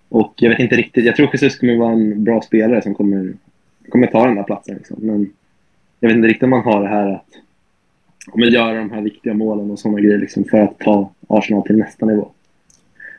[0.10, 1.06] Och jag vet inte riktigt.
[1.06, 3.34] Jag tror Jesus kommer vara en bra spelare som kommer,
[3.90, 4.76] kommer ta den där platsen.
[4.76, 4.98] Liksom.
[5.02, 5.30] Men
[6.00, 7.26] jag vet inte riktigt om man har det här att
[8.32, 11.78] kommer göra de här viktiga målen och sådana grejer liksom, för att ta Arsenal till
[11.78, 12.32] nästa nivå.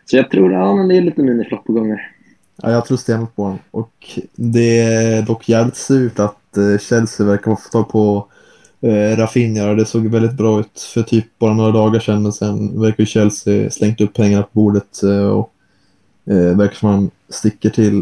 [0.04, 2.10] Så jag tror ja, det är lite miniflopp på gånger.
[2.62, 3.58] Ja, jag tror stenhårt på honom.
[3.70, 8.26] Och det är dock jävligt surt att eh, Chelsea verkar få tag på
[8.80, 9.74] eh, Rafinha.
[9.74, 12.22] Det såg väldigt bra ut för typ bara några dagar sedan.
[12.22, 15.52] Men sen verkar ju Chelsea slängt upp pengarna på bordet eh, och
[16.26, 17.96] eh, verkar som han sticker till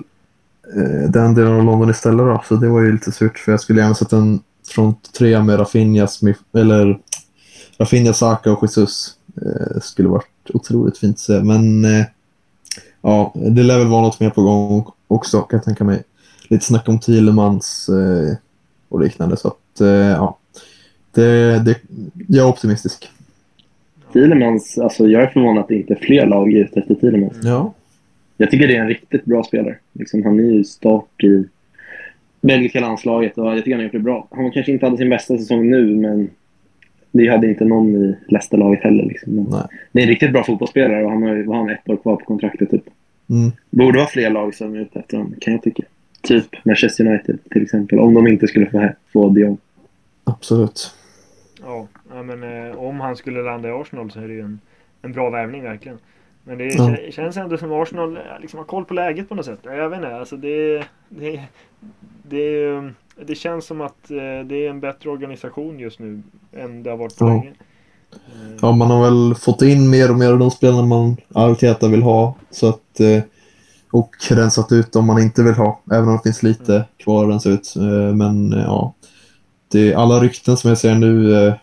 [0.77, 2.27] eh, den delen av London istället.
[2.27, 2.43] Då.
[2.49, 5.61] Så det var ju lite surt för jag skulle gärna sett en front trea med
[5.61, 6.99] Rafinha, Smith, eller
[7.79, 9.15] Rafinha, Saka och Jesus.
[9.43, 11.43] Eh, skulle varit otroligt fint att se.
[11.43, 12.07] Men eh,
[13.07, 16.03] Ja, det lär väl vara något mer på gång också kan jag tänka mig.
[16.49, 18.37] Lite snack om Thielemans eh,
[18.89, 19.37] och liknande.
[19.37, 20.39] Så att, eh, ja.
[21.13, 21.77] Det, det,
[22.29, 23.09] jag är optimistisk.
[24.13, 27.37] Thielemans, alltså jag är förvånad att det inte är fler lag ute efter Thielemans.
[27.43, 27.75] Ja.
[28.37, 29.77] Jag tycker det är en riktigt bra spelare.
[29.93, 31.45] Liksom, han är ju start i
[32.47, 34.29] belgiska landslaget och jag tycker han har gjort det bra.
[34.31, 36.31] Han kanske inte hade sin bästa säsong nu, men
[37.13, 39.05] det hade inte någon i Leicester-laget heller.
[39.05, 39.35] Liksom.
[39.35, 39.63] Men Nej.
[39.93, 42.17] Det är en riktigt bra fotbollsspelare och han har, vad har han ett år kvar
[42.17, 42.71] på kontraktet.
[42.71, 42.85] Typ.
[43.31, 43.51] Mm.
[43.71, 45.83] Borde vara fler lag som är ute efter honom, kan jag tycka.
[46.23, 49.59] Typ Manchester United till exempel, om de inte skulle få, få Dion.
[50.25, 50.95] Absolut.
[51.63, 51.87] Ja,
[52.23, 54.61] men eh, om han skulle landa i Arsenal så är det ju en,
[55.03, 55.99] en bra värvning verkligen.
[56.45, 56.71] Men det Ja.
[56.89, 59.59] kä- känns ändå som Arsenal eh, liksom har koll på läget på något sätt.
[59.63, 61.41] Jag vet inte, alltså det, det,
[62.31, 62.93] det,
[63.27, 66.23] det känns som att eh, det är en bättre organisation just nu
[66.57, 67.29] än det har varit på Ja.
[67.29, 67.49] länge.
[68.15, 71.89] Eh, Ja, man har väl fått in mer och mer av de spelarna man Arteta
[71.89, 72.35] vill ha.
[72.51, 73.23] Så att, eh,
[73.93, 75.81] och rensat ut om man inte vill ha.
[75.93, 77.75] Även om det finns lite kvar att rensa ut.
[78.15, 78.95] Men ja,
[79.73, 81.55] det är alla rykten som jag ser nu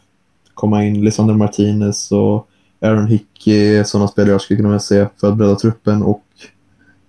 [0.53, 1.01] komma in.
[1.05, 2.47] Lisandro Martinez och
[2.82, 6.24] Aaron Hickey är sådana spelare jag skulle kunna se för att bredda truppen och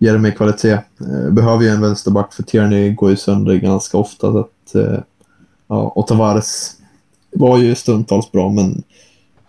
[0.05, 0.79] ger mig kvalitet.
[1.01, 4.33] Eh, behöver ju en vänsterback för Tierney går ju sönder ganska ofta.
[4.33, 5.01] Så att, eh,
[5.67, 6.77] ja, och Tavares
[7.31, 8.83] var ju stundtals bra men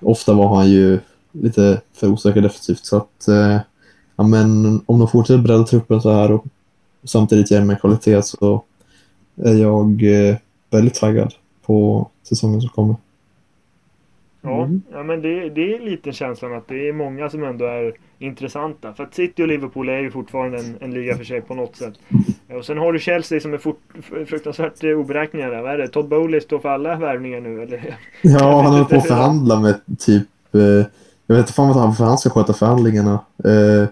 [0.02, 1.00] ofta var han ju
[1.32, 2.86] lite för osäker defensivt.
[2.86, 3.58] Så att, eh,
[4.16, 6.46] ja, men om de fortsätter bredda truppen så här och
[7.04, 8.64] samtidigt ger mig kvalitet så
[9.36, 10.04] är jag
[10.72, 11.34] väldigt taggad
[11.66, 12.96] på säsongen som kommer.
[14.46, 14.82] Ja, Mm.
[14.92, 18.94] ja men det, det är lite känslan att det är många som ändå är intressanta.
[18.94, 21.76] För att City och Liverpool är ju fortfarande en, en liga för sig på något
[21.76, 21.94] sätt.
[22.58, 23.82] Och sen har du Chelsea som är fort,
[24.28, 25.62] fruktansvärt eh, oberäkneliga där.
[25.62, 25.88] Vad är det?
[25.88, 27.98] Todd Bowley står för alla värvningar nu eller?
[28.22, 30.28] Ja, han håller på att förhandla med typ...
[30.56, 30.62] Eh,
[31.28, 33.20] jag vet inte fan vad han, för han ska sköta förhandlingarna.
[33.44, 33.88] Eh,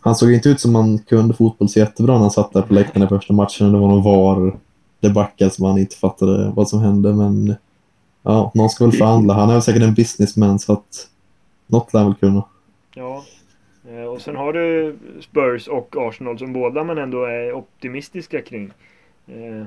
[0.00, 2.74] han såg inte ut som han kunde fotboll så jättebra när han satt där på
[2.74, 3.72] läktaren i första matchen.
[3.72, 4.56] Det var någon VAR
[5.00, 7.12] debacle som han inte fattade vad som hände.
[7.14, 7.54] Men
[8.30, 9.34] ja, någon ska väl förhandla.
[9.34, 11.08] Han är väl säkert en businessman så att
[11.66, 12.44] något lär väl kunna.
[12.94, 13.24] Ja.
[13.88, 18.72] Eh, Och sen har du Spurs och Arsenal som båda man ändå är optimistiska kring.
[19.26, 19.64] Eh,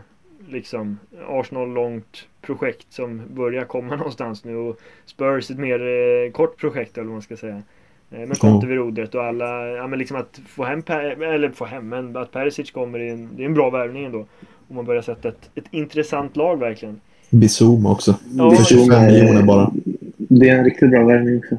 [0.49, 6.57] liksom Arsenal långt projekt som börjar komma någonstans nu och Spurs ett mer eh, kort
[6.57, 7.63] projekt eller vad man ska säga.
[8.11, 11.49] Eh, med Conte vid rodret och alla, ja men liksom att få hem, per, eller
[11.51, 14.25] få hem, men att Perisic kommer är en, det är en bra värvning ändå.
[14.67, 17.01] Och man börjar sätta ett, ett intressant lag verkligen.
[17.33, 18.15] Bizuma också.
[18.37, 19.11] Ja, För just 25 det.
[19.11, 19.73] miljoner bara.
[20.17, 21.57] Det är en riktigt bra värvning också.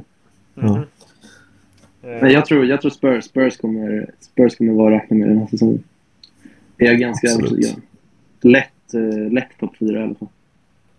[0.55, 0.77] Ja.
[2.03, 5.29] Eh, Men jag tror, jag tror Spurs, Spurs, kommer, Spurs kommer vara att räkna med
[5.29, 5.83] den här säsongen.
[6.77, 7.73] Jag är ganska övertygad.
[8.43, 10.29] Lätt, eh, lätt topp fyra i alla fall.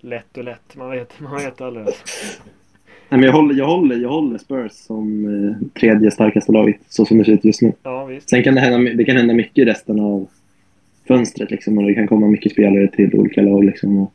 [0.02, 1.86] Lätt och lätt, man vet, man vet aldrig.
[1.86, 2.04] Alltså.
[3.10, 7.06] Nej, men jag, håller, jag, håller, jag håller Spurs som eh, tredje starkaste laget, så
[7.06, 7.74] som det ser ut just nu.
[7.84, 8.30] Ja visst.
[8.30, 10.28] Sen kan det hända, det kan hända mycket i resten av
[11.08, 11.52] fönstret.
[11.52, 13.64] Liksom, och det kan komma mycket spelare till olika lag.
[13.64, 14.14] Liksom, och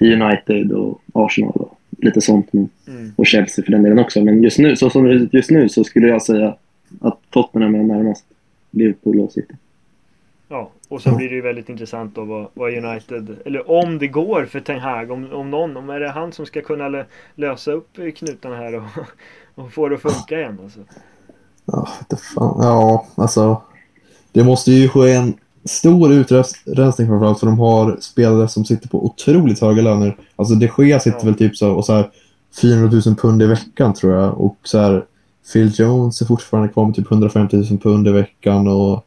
[0.00, 2.52] till United och Arsenal och lite sånt.
[2.52, 3.12] Men, Mm.
[3.16, 4.20] och Chelsea för den delen också.
[4.24, 6.56] Men just nu, så som det ser ut just nu så skulle jag säga
[7.00, 8.24] att Tottenham är närmast
[8.70, 9.54] Liverpool och City.
[10.48, 11.16] Ja, och Ja.
[11.16, 14.78] blir det ju väldigt intressant då vad, vad United, eller om det går för Ten
[14.80, 18.56] Hag, om, om någon, om är det han som ska kunna lö, lösa upp knutarna
[18.56, 18.82] här och,
[19.64, 20.80] och få det att funka igen alltså.
[21.64, 22.58] Ja, det fan.
[22.62, 23.62] ja, alltså.
[24.32, 25.34] Det måste ju ske en
[25.64, 30.16] stor utrensning framförallt för de har spelare som sitter på otroligt höga löner.
[30.36, 32.10] Alltså de Gea sitter väl typ så och så här
[32.62, 34.40] 400 000 pund i veckan tror jag.
[34.40, 35.04] Och så här
[35.52, 39.06] Phil Jones är fortfarande kvar med typ 150 000 pund i veckan och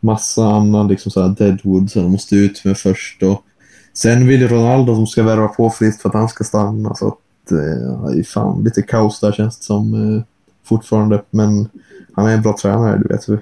[0.00, 3.22] massa annan liksom så här Deadwood som de måste ut med först.
[3.22, 3.42] Och
[3.94, 6.94] sen vill ju Ronaldo som ska värva på friskt för att han ska stanna.
[6.94, 10.22] Så att, eh, fan lite kaos där känns det som eh,
[10.64, 11.22] fortfarande.
[11.30, 11.68] Men
[12.12, 13.38] han är en bra tränare, det vet vi.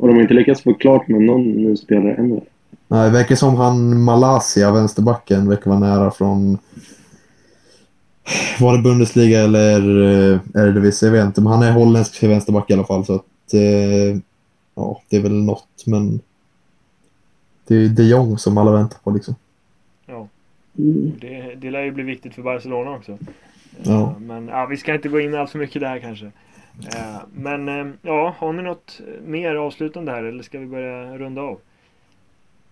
[0.00, 2.40] Och de har inte lyckats få klart med någon ny spelare ännu.
[2.88, 6.58] Nej, det verkar som han Malaysia, vänsterbacken, verkar vara nära från...
[8.60, 10.00] Var det Bundesliga eller
[10.32, 11.08] eh, Eredivisie?
[11.08, 13.04] Jag vet inte, men han är holländsk vänsterback i alla fall.
[13.04, 14.18] Så att, eh,
[14.74, 16.20] ja, det är väl något, men...
[17.66, 19.34] Det är de Jong som alla väntar på liksom.
[20.06, 20.28] Ja,
[20.78, 21.12] Mm.
[21.20, 23.18] det, det lär ju bli viktigt för Barcelona också.
[23.82, 24.00] Ja.
[24.02, 26.30] Eh, Men ja, vi ska inte gå in allt för mycket där kanske.
[26.94, 31.42] Eh, Men eh, ja, har ni något mer avslutande här eller ska vi börja runda
[31.42, 31.58] av?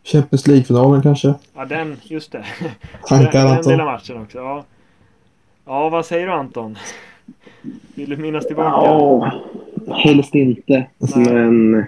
[0.04, 1.34] Champions League-finalen kanske?
[1.54, 2.44] Ja, den, just det.
[3.06, 3.72] Tankar den, den Anton?
[3.72, 4.38] lilla matchen också.
[4.38, 4.64] Ja.
[5.64, 6.78] ja, vad säger du Anton?
[7.94, 8.86] Vill du minnas tillbaka?
[8.86, 9.32] Ja,
[9.94, 10.86] helst inte.
[10.98, 11.34] Nej.
[11.34, 11.86] Men...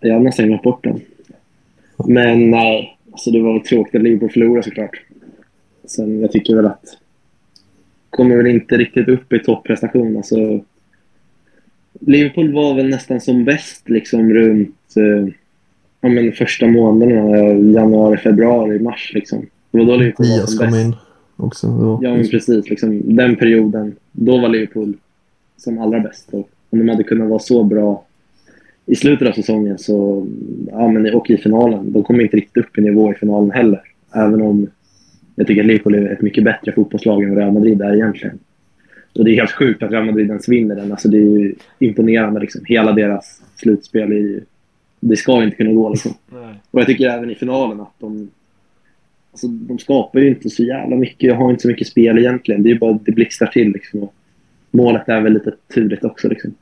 [0.00, 1.00] Jag har nästan glömt bort den.
[2.08, 5.02] Men nej, alltså det var väl tråkigt att Liverpool förlorade såklart.
[5.84, 6.84] Sen jag tycker väl att...
[8.10, 10.16] Kommer väl inte riktigt upp i topprestation.
[10.16, 10.60] Alltså,
[12.00, 15.32] Liverpool var väl nästan som bäst liksom runt eh,
[16.00, 17.36] ja, men första månaderna.
[17.38, 19.46] eh, Januari, februari, mars liksom.
[19.70, 20.84] Det var då Liverpool var som kom bäst.
[20.84, 20.94] in
[21.36, 21.66] också.
[21.68, 22.70] Var- Ja, men precis.
[22.70, 24.94] Liksom, den perioden, då var Liverpool
[25.56, 26.28] som allra bäst.
[26.32, 28.04] Och om de hade kunnat vara så bra
[28.86, 30.26] i slutet av säsongen så,
[30.70, 33.80] ja, men, och i finalen, de kommer inte riktigt upp i nivå i finalen heller.
[34.14, 34.66] Även om
[35.34, 38.38] jag tycker att Liverpool är ett mycket bättre fotbollslag än vad Real Madrid är egentligen.
[39.18, 40.90] Och det är helt sjukt att Real Madrid ens vinner den.
[40.90, 42.40] Alltså, det är ju imponerande.
[42.40, 42.60] Liksom.
[42.64, 44.40] Hela deras slutspel är ju,
[45.00, 45.88] Det ska ju inte kunna gå.
[45.90, 46.12] Liksom.
[46.70, 48.30] Och jag tycker även i finalen att de...
[49.32, 51.36] Alltså, de skapar ju inte så jävla mycket.
[51.36, 52.62] har inte så mycket spel egentligen.
[52.62, 53.72] Det är bara det blixtrar till.
[53.72, 54.02] Liksom.
[54.02, 54.14] Och
[54.70, 56.28] målet är väl lite turligt också.
[56.28, 56.54] Liksom.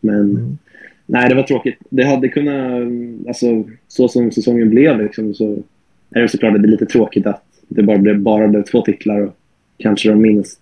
[0.00, 0.58] Men Mm.
[1.06, 1.78] nej, det var tråkigt.
[1.90, 2.82] Det hade kunnat...
[3.28, 5.62] Alltså, så som säsongen blev liksom, så
[6.10, 7.44] är det såklart att det är lite tråkigt att
[7.74, 9.36] det bara blev, bara blev två titlar och
[9.78, 10.58] kanske de minst...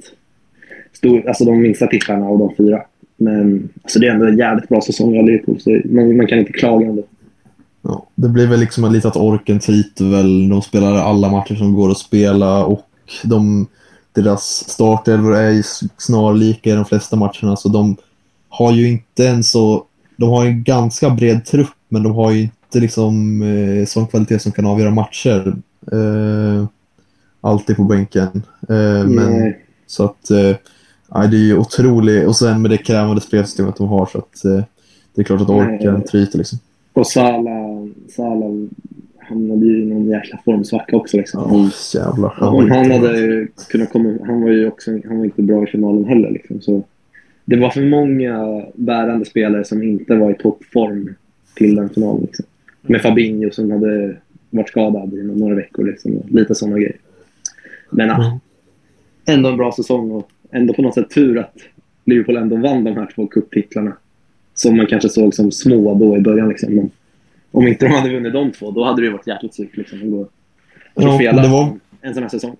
[0.93, 2.83] Stor, alltså de minsta titlarna av de fyra.
[3.17, 5.61] Men alltså, det är ändå en jävligt bra säsong av Liverpool.
[5.61, 7.03] Så man, man kan inte klaga ändå.
[7.83, 10.49] Ja, det blir väl liksom lite att orken tryter.
[10.51, 12.87] De spelar alla matcher som går att spela och
[13.25, 13.67] de,
[14.13, 15.63] deras startelvor är ju
[15.99, 17.57] snarlika i de flesta matcherna.
[17.57, 17.97] Så de
[18.49, 19.85] har ju inte en så...
[20.17, 24.39] De har en ganska bred trupp men de har ju inte liksom eh, sån kvalitet
[24.39, 25.57] som kan avgöra matcher.
[25.93, 26.67] Eh,
[27.41, 28.43] alltid på bänken.
[28.69, 29.55] Eh, men,
[29.87, 30.31] så att...
[30.31, 30.57] Eh,
[31.31, 32.27] det är ju otroligt.
[32.27, 34.65] Och sen med det krävande spelsystemet de har så att eh,
[35.15, 36.59] det är klart att orken tryter liksom.
[36.93, 38.51] Och Salah, Salah
[39.19, 41.17] hamnade ju i någon jäkla formsvacka också.
[41.17, 41.71] Liksom.
[41.95, 42.35] Ja, jävlar.
[42.37, 44.19] Han var Om han hade kunnat komma...
[44.27, 46.31] Han var ju också han var inte bra i finalen heller.
[46.31, 46.83] Liksom, så
[47.45, 51.15] det var för många bärande spelare som inte var i toppform
[51.55, 52.23] till den finalen.
[52.23, 52.47] Liksom.
[52.83, 54.17] Med Fabinho som hade
[54.51, 55.85] varit skadad i några veckor.
[55.85, 56.97] Liksom, och lite sådana grejer.
[57.91, 58.39] Men Mm.
[59.27, 61.55] ändå en bra säsong och ändå på något sätt tur att
[62.05, 63.93] Liverpool ändå vann de här två cuptitlarna.
[64.55, 66.49] Som man kanske såg som små då i början.
[66.49, 66.75] Liksom.
[66.75, 66.91] Men
[67.53, 70.11] om inte de hade vunnit de två, då hade det varit jäkligt surt liksom, att
[70.11, 70.29] gå
[70.95, 72.57] Ja, var- en sån här säsong.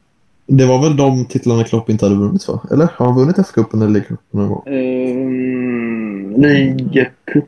[0.47, 2.61] Det var väl de titlarna Klopp inte hade vunnit va?
[2.73, 2.89] Eller?
[2.97, 4.63] Har han vunnit FA-cupen eller ligacupen någon gång?
[4.67, 7.45] Um, Ligacup...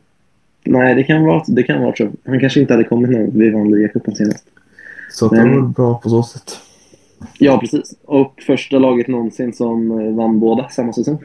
[0.65, 2.11] Nej, det kan vara det kan vara så.
[2.25, 4.45] Han kanske inte hade kommit när vi vann ligacupen senast.
[5.13, 6.59] Så att Men- var väl bra på så sätt.
[7.39, 7.95] Ja, precis.
[8.05, 11.19] Och första laget någonsin som eh, vann båda samma säsong.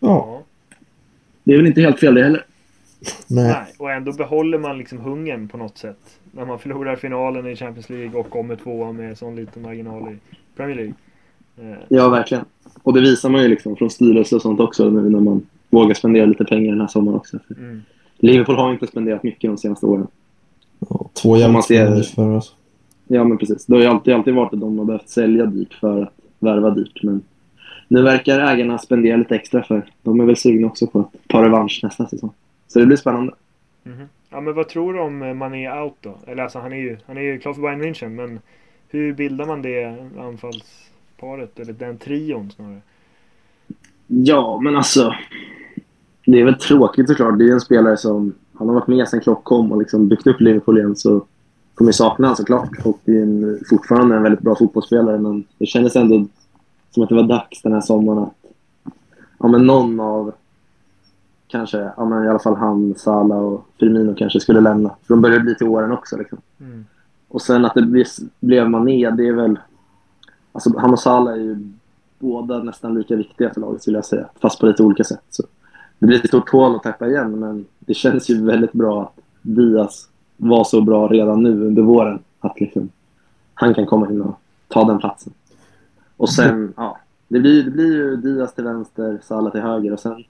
[0.00, 0.42] Ja, Ja.
[1.44, 2.44] Det är väl inte helt fel det heller.
[3.26, 3.44] nej.
[3.52, 5.98] Nej, och ändå behåller man liksom hungern på något sätt.
[6.32, 10.16] När man förlorar finalen i Champions League och kommer tvåa med sån liten marginal i
[10.56, 10.94] Premier League.
[11.72, 12.44] Eh, Ja, verkligen.
[12.82, 15.94] Och det visar man ju liksom från styrelse och sånt också nu när man vågar
[15.94, 17.38] spendera lite pengar den här sommaren också.
[17.58, 17.82] Mm.
[18.18, 20.06] Liverpool har inte spenderat mycket de senaste åren.
[20.78, 22.52] Ja, två jävla ser- för alltså.
[23.06, 23.66] Ja, men precis.
[23.66, 26.70] Det har ju alltid, alltid varit att de har behövt sälja dyrt för att värva
[26.70, 27.02] dyrt.
[27.02, 27.22] Men
[27.88, 31.42] nu verkar ägarna spendera lite extra för de är väl sugna också på att ta
[31.42, 32.32] revansch nästa säsong.
[32.68, 33.32] Så det blir spännande.
[33.82, 34.08] Mhm.
[34.30, 36.14] Ja men vad tror du om eh, Mané out då?
[36.26, 38.40] Eller alltså han är ju, han är ju klar för Bayern München men
[38.88, 41.60] hur bildar man det anfallsparet?
[41.60, 42.80] Eller den trion snarare?
[44.06, 45.14] Ja, men alltså.
[46.26, 47.38] Det är väl tråkigt såklart.
[47.38, 50.26] Det är en spelare som han har varit med sen Klopp kom och liksom byggt
[50.26, 50.96] upp Liverpool igen.
[50.96, 51.26] Så
[51.76, 52.70] kommer sakna honom såklart.
[52.84, 55.18] Och är en, fortfarande en väldigt bra fotbollsspelare.
[55.18, 56.26] Men det kändes ändå
[56.90, 58.34] som att det var dags den här sommaren att
[59.38, 60.32] ja, men någon av
[61.48, 64.88] kanske, ja, men i alla fall han, Salah och Firmino kanske skulle lämna.
[64.88, 66.16] För de börjar bli till åren också.
[66.16, 66.38] Liksom.
[66.60, 66.84] Mm.
[67.28, 69.58] Och sen att det ble- blev Mané, det är väl...
[70.52, 71.72] Alltså han och Salah är ju
[72.18, 74.28] båda nästan lika viktiga för laget skulle jag säga.
[74.40, 75.24] Fast på lite olika sätt.
[75.30, 75.42] Så
[75.98, 79.24] det blir ett stort hål att täppa igen men det känns ju väldigt bra att
[79.42, 82.18] Diaz var så bra redan nu under våren.
[82.40, 82.88] Att liksom,
[83.54, 85.32] han kan komma in och ta den platsen.
[86.16, 86.98] Och sen, ja.
[87.28, 90.24] Det blir, det blir ju Diaz till vänster, Salah till höger och sen...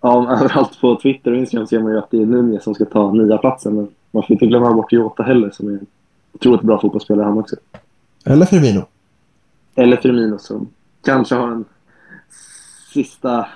[0.00, 2.84] Ja, överallt på Twitter och Instagram ser man ju att det är Nunez som ska
[2.84, 5.86] ta nya platsen men man får inte glömma bort Jota heller som är en
[6.32, 7.56] otroligt bra fotbollsspelare han också.
[8.24, 8.86] Eller Firmino.
[9.74, 10.68] Eller Firmino som
[11.04, 11.64] kanske har en
[12.92, 13.46] sista,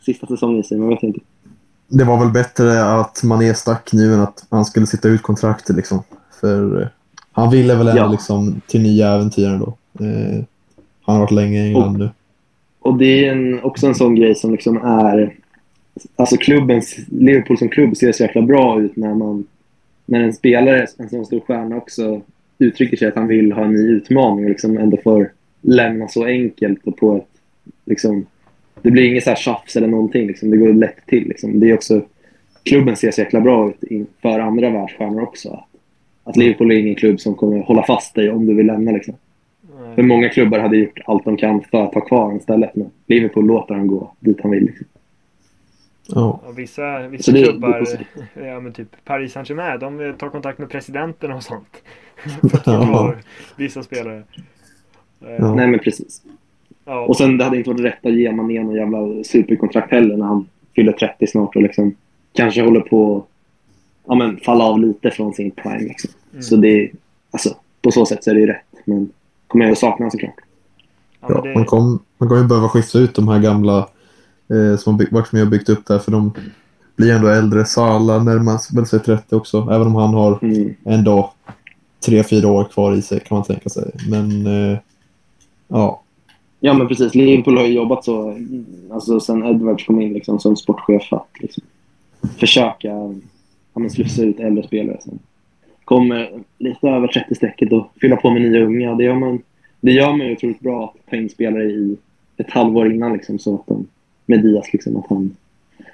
[0.00, 1.20] sista säsong i sig, man vet inte.
[1.94, 5.76] Det var väl bättre att Mané stack nu än att han skulle sitta ut kontraktet
[5.76, 6.02] liksom.
[6.40, 6.88] För eh,
[7.32, 8.10] han ville väl ändå Ja.
[8.10, 9.76] liksom till nya äventyr ändå.
[10.00, 10.44] Eh,
[11.02, 12.10] han har varit länge i England nu.
[12.80, 15.34] Och det är en, också en sån grej som liksom är...
[16.16, 19.44] Alltså klubbens, Liverpool som klubb ser så jäkla bra ut när man...
[20.06, 22.20] När en spelare, en sån stor stjärna också
[22.58, 26.24] uttrycker sig att han vill ha en ny utmaning och liksom ändå får lämna så
[26.24, 27.28] enkelt och på ett...
[27.84, 28.26] Liksom,
[28.82, 30.26] det blir inget så här tjafs eller någonting.
[30.26, 31.28] Liksom, det går lätt till.
[31.28, 31.60] Liksom.
[31.60, 32.02] Det är också,
[32.62, 35.48] klubben ser så jäkla bra ut inför andra världsstjärnor också.
[35.50, 35.64] Att,
[36.24, 38.90] att Liverpool är ingen klubb som kommer hålla fast dig om du vill lämna.
[38.92, 39.14] Liksom.
[39.80, 39.94] Nej.
[39.94, 42.76] För många klubbar hade gjort allt de kan för att ha kvar honom istället.
[42.76, 44.64] Men Liverpool låter han gå dit han vill.
[44.64, 44.86] Liksom.
[46.08, 46.40] Ja.
[46.46, 48.06] Ja, vissa vissa det- det är klubbar, positivt.
[48.34, 51.82] ja men typ Paris Saint-Germain, de tar kontakt med presidenten och sånt.
[52.50, 53.14] för att få Ja.
[53.56, 54.22] vissa spelare.
[55.38, 55.54] Ja.
[55.54, 56.22] Nej, men precis.
[56.84, 57.06] Ja.
[57.06, 60.26] Och sen det hade inte varit rätt att ge Mané någon jävla superkontrakt heller när
[60.26, 61.94] han fyller 30 snart och liksom
[62.32, 63.24] kanske håller på att
[64.06, 65.78] ja, men, falla av lite från sin prime.
[65.80, 66.10] Liksom.
[66.32, 66.42] Mm.
[66.42, 66.90] Så det
[67.30, 68.64] alltså, på så sätt så är det ju rätt.
[68.84, 69.10] Men
[69.46, 70.34] kommer jag att sakna honom såklart.
[71.20, 73.88] ja, det, man, kom, man kommer ju behöva skifta ut de här gamla
[74.50, 76.32] eh, som varit med och byggt upp där för de
[76.96, 77.64] blir ändå äldre.
[77.64, 80.74] Salah närmar väl sig 30 också, även om han har Mm.
[80.84, 81.32] ändå
[82.06, 83.90] tre, fyra år kvar i sig kan man tänka sig.
[84.08, 84.78] Men eh,
[85.68, 86.02] ja,
[86.64, 87.14] Ja, men precis.
[87.14, 88.38] Liverpool har ju jobbat så
[88.90, 91.62] alltså, sen Edwards kom in liksom, som sportchef att liksom,
[92.38, 95.18] försöka ja, men, slussa ut äldre spelare som
[95.84, 98.94] kommer eh, lite över 30-strecket och fylla på med nya unga.
[98.94, 99.42] Det gör man,
[99.80, 101.96] det gör man ju otroligt bra att ta in spelare i
[102.36, 103.86] ett halvår innan liksom, så att de,
[104.26, 105.36] med Diaz, liksom, att han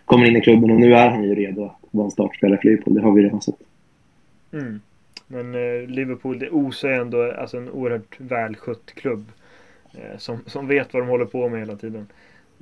[0.05, 2.69] kommer in i klubben och nu är han ju redo att vara en startspelare för
[2.69, 2.95] Liverpool.
[2.95, 3.59] Det har vi redan sett.
[4.53, 4.81] mm.
[5.27, 9.25] Men eh, Liverpool, det osar ändå alltså en oerhört välskött klubb.
[10.03, 12.07] Eh, som, som vet vad de håller på med hela tiden.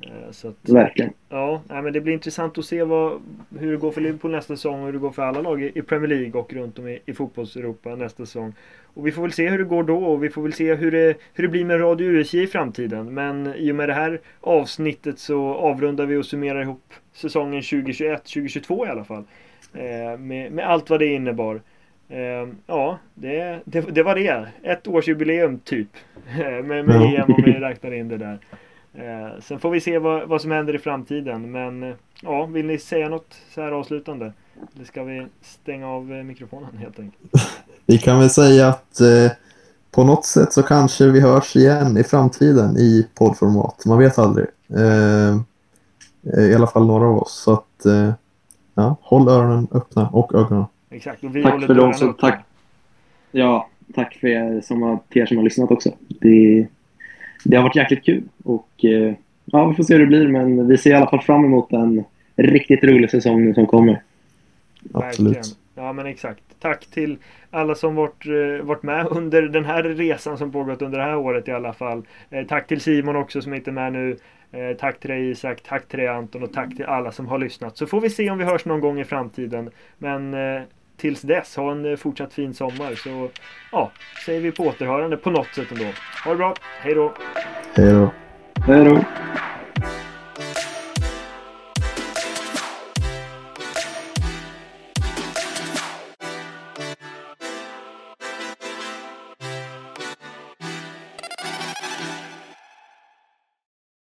[0.03, 1.13] Eh, så att, Verkligen.
[1.29, 3.23] Ja, men det blir intressant att se vad,
[3.59, 5.73] hur det går för Liverpool nästa säsong och hur det går för alla lag i,
[5.79, 8.55] i Premier League och runt om i, i fotbolls-Europa nästa säsong.
[8.95, 10.91] Och vi får väl se hur det går då och vi får väl se hur
[10.91, 13.15] det, hur det blir med Radio USJ i framtiden.
[13.15, 18.87] Men i och med det här avsnittet så avrundar vi och summerar ihop säsongen 2021-2022
[18.87, 19.25] i alla fall.
[19.75, 21.61] Eh, med, med allt vad det innebar.
[22.09, 24.49] Eh, ja, det, det, det, var det.
[24.63, 25.89] Ett årsjubileum typ.
[26.65, 26.91] med med.
[26.91, 28.39] EM om vi räknar in det där.
[28.95, 31.51] Eh, sen får vi se vad, vad som händer i framtiden.
[31.51, 34.33] Men ja, vill ni säga något så här avslutande?
[34.75, 37.33] Eller ska vi stänga av eh, mikrofonen helt enkelt?
[37.87, 39.33] Vi kan väl säga att eh,
[39.91, 43.85] på något sätt så kanske vi hörs igen i framtiden i poddformat.
[43.87, 44.47] Man vet aldrig.
[44.69, 45.37] Eh,
[46.45, 47.33] I alla fall några av oss.
[47.33, 48.13] Så att eh,
[48.75, 50.65] ja, håll öronen öppna och ögonen.
[50.97, 52.45] Exakt, och vi Tack håller för de dörrarna som- tack.
[53.31, 55.91] Ja, tack för er som har, till er som har lyssnat också.
[56.09, 56.67] Det,
[57.45, 58.23] det har varit jäkligt kul.
[58.45, 61.21] Och eh, ja, vi får se hur det blir, men vi ser i alla fall
[61.21, 62.05] fram emot en
[62.37, 64.03] riktigt rolig säsong nu som kommer.
[64.95, 65.37] Absolut.
[65.37, 65.57] Verkligen.
[65.75, 66.43] Ja men exakt.
[66.61, 67.19] Tack till
[67.51, 71.17] alla som varit, eh, varit med under den här resan som pågått under det här
[71.17, 72.03] året i alla fall.
[72.31, 74.17] Eh, tack till Simon också som inte är med nu.
[74.79, 77.77] Tack till dig Isak, tack till dig Anton och tack till alla som har lyssnat.
[77.77, 79.71] Så får vi se om vi hörs någon gång i framtiden.
[79.99, 80.35] Men
[80.97, 82.95] tills dess, ha en eh, fortsatt fin sommar.
[82.95, 83.31] Så
[83.73, 83.91] ja,
[84.27, 85.85] säger vi på återhörande på något sätt ändå.
[86.25, 87.13] Ha det bra, hej då!
[87.75, 88.13] Hej då.
[88.67, 89.05] Hej då!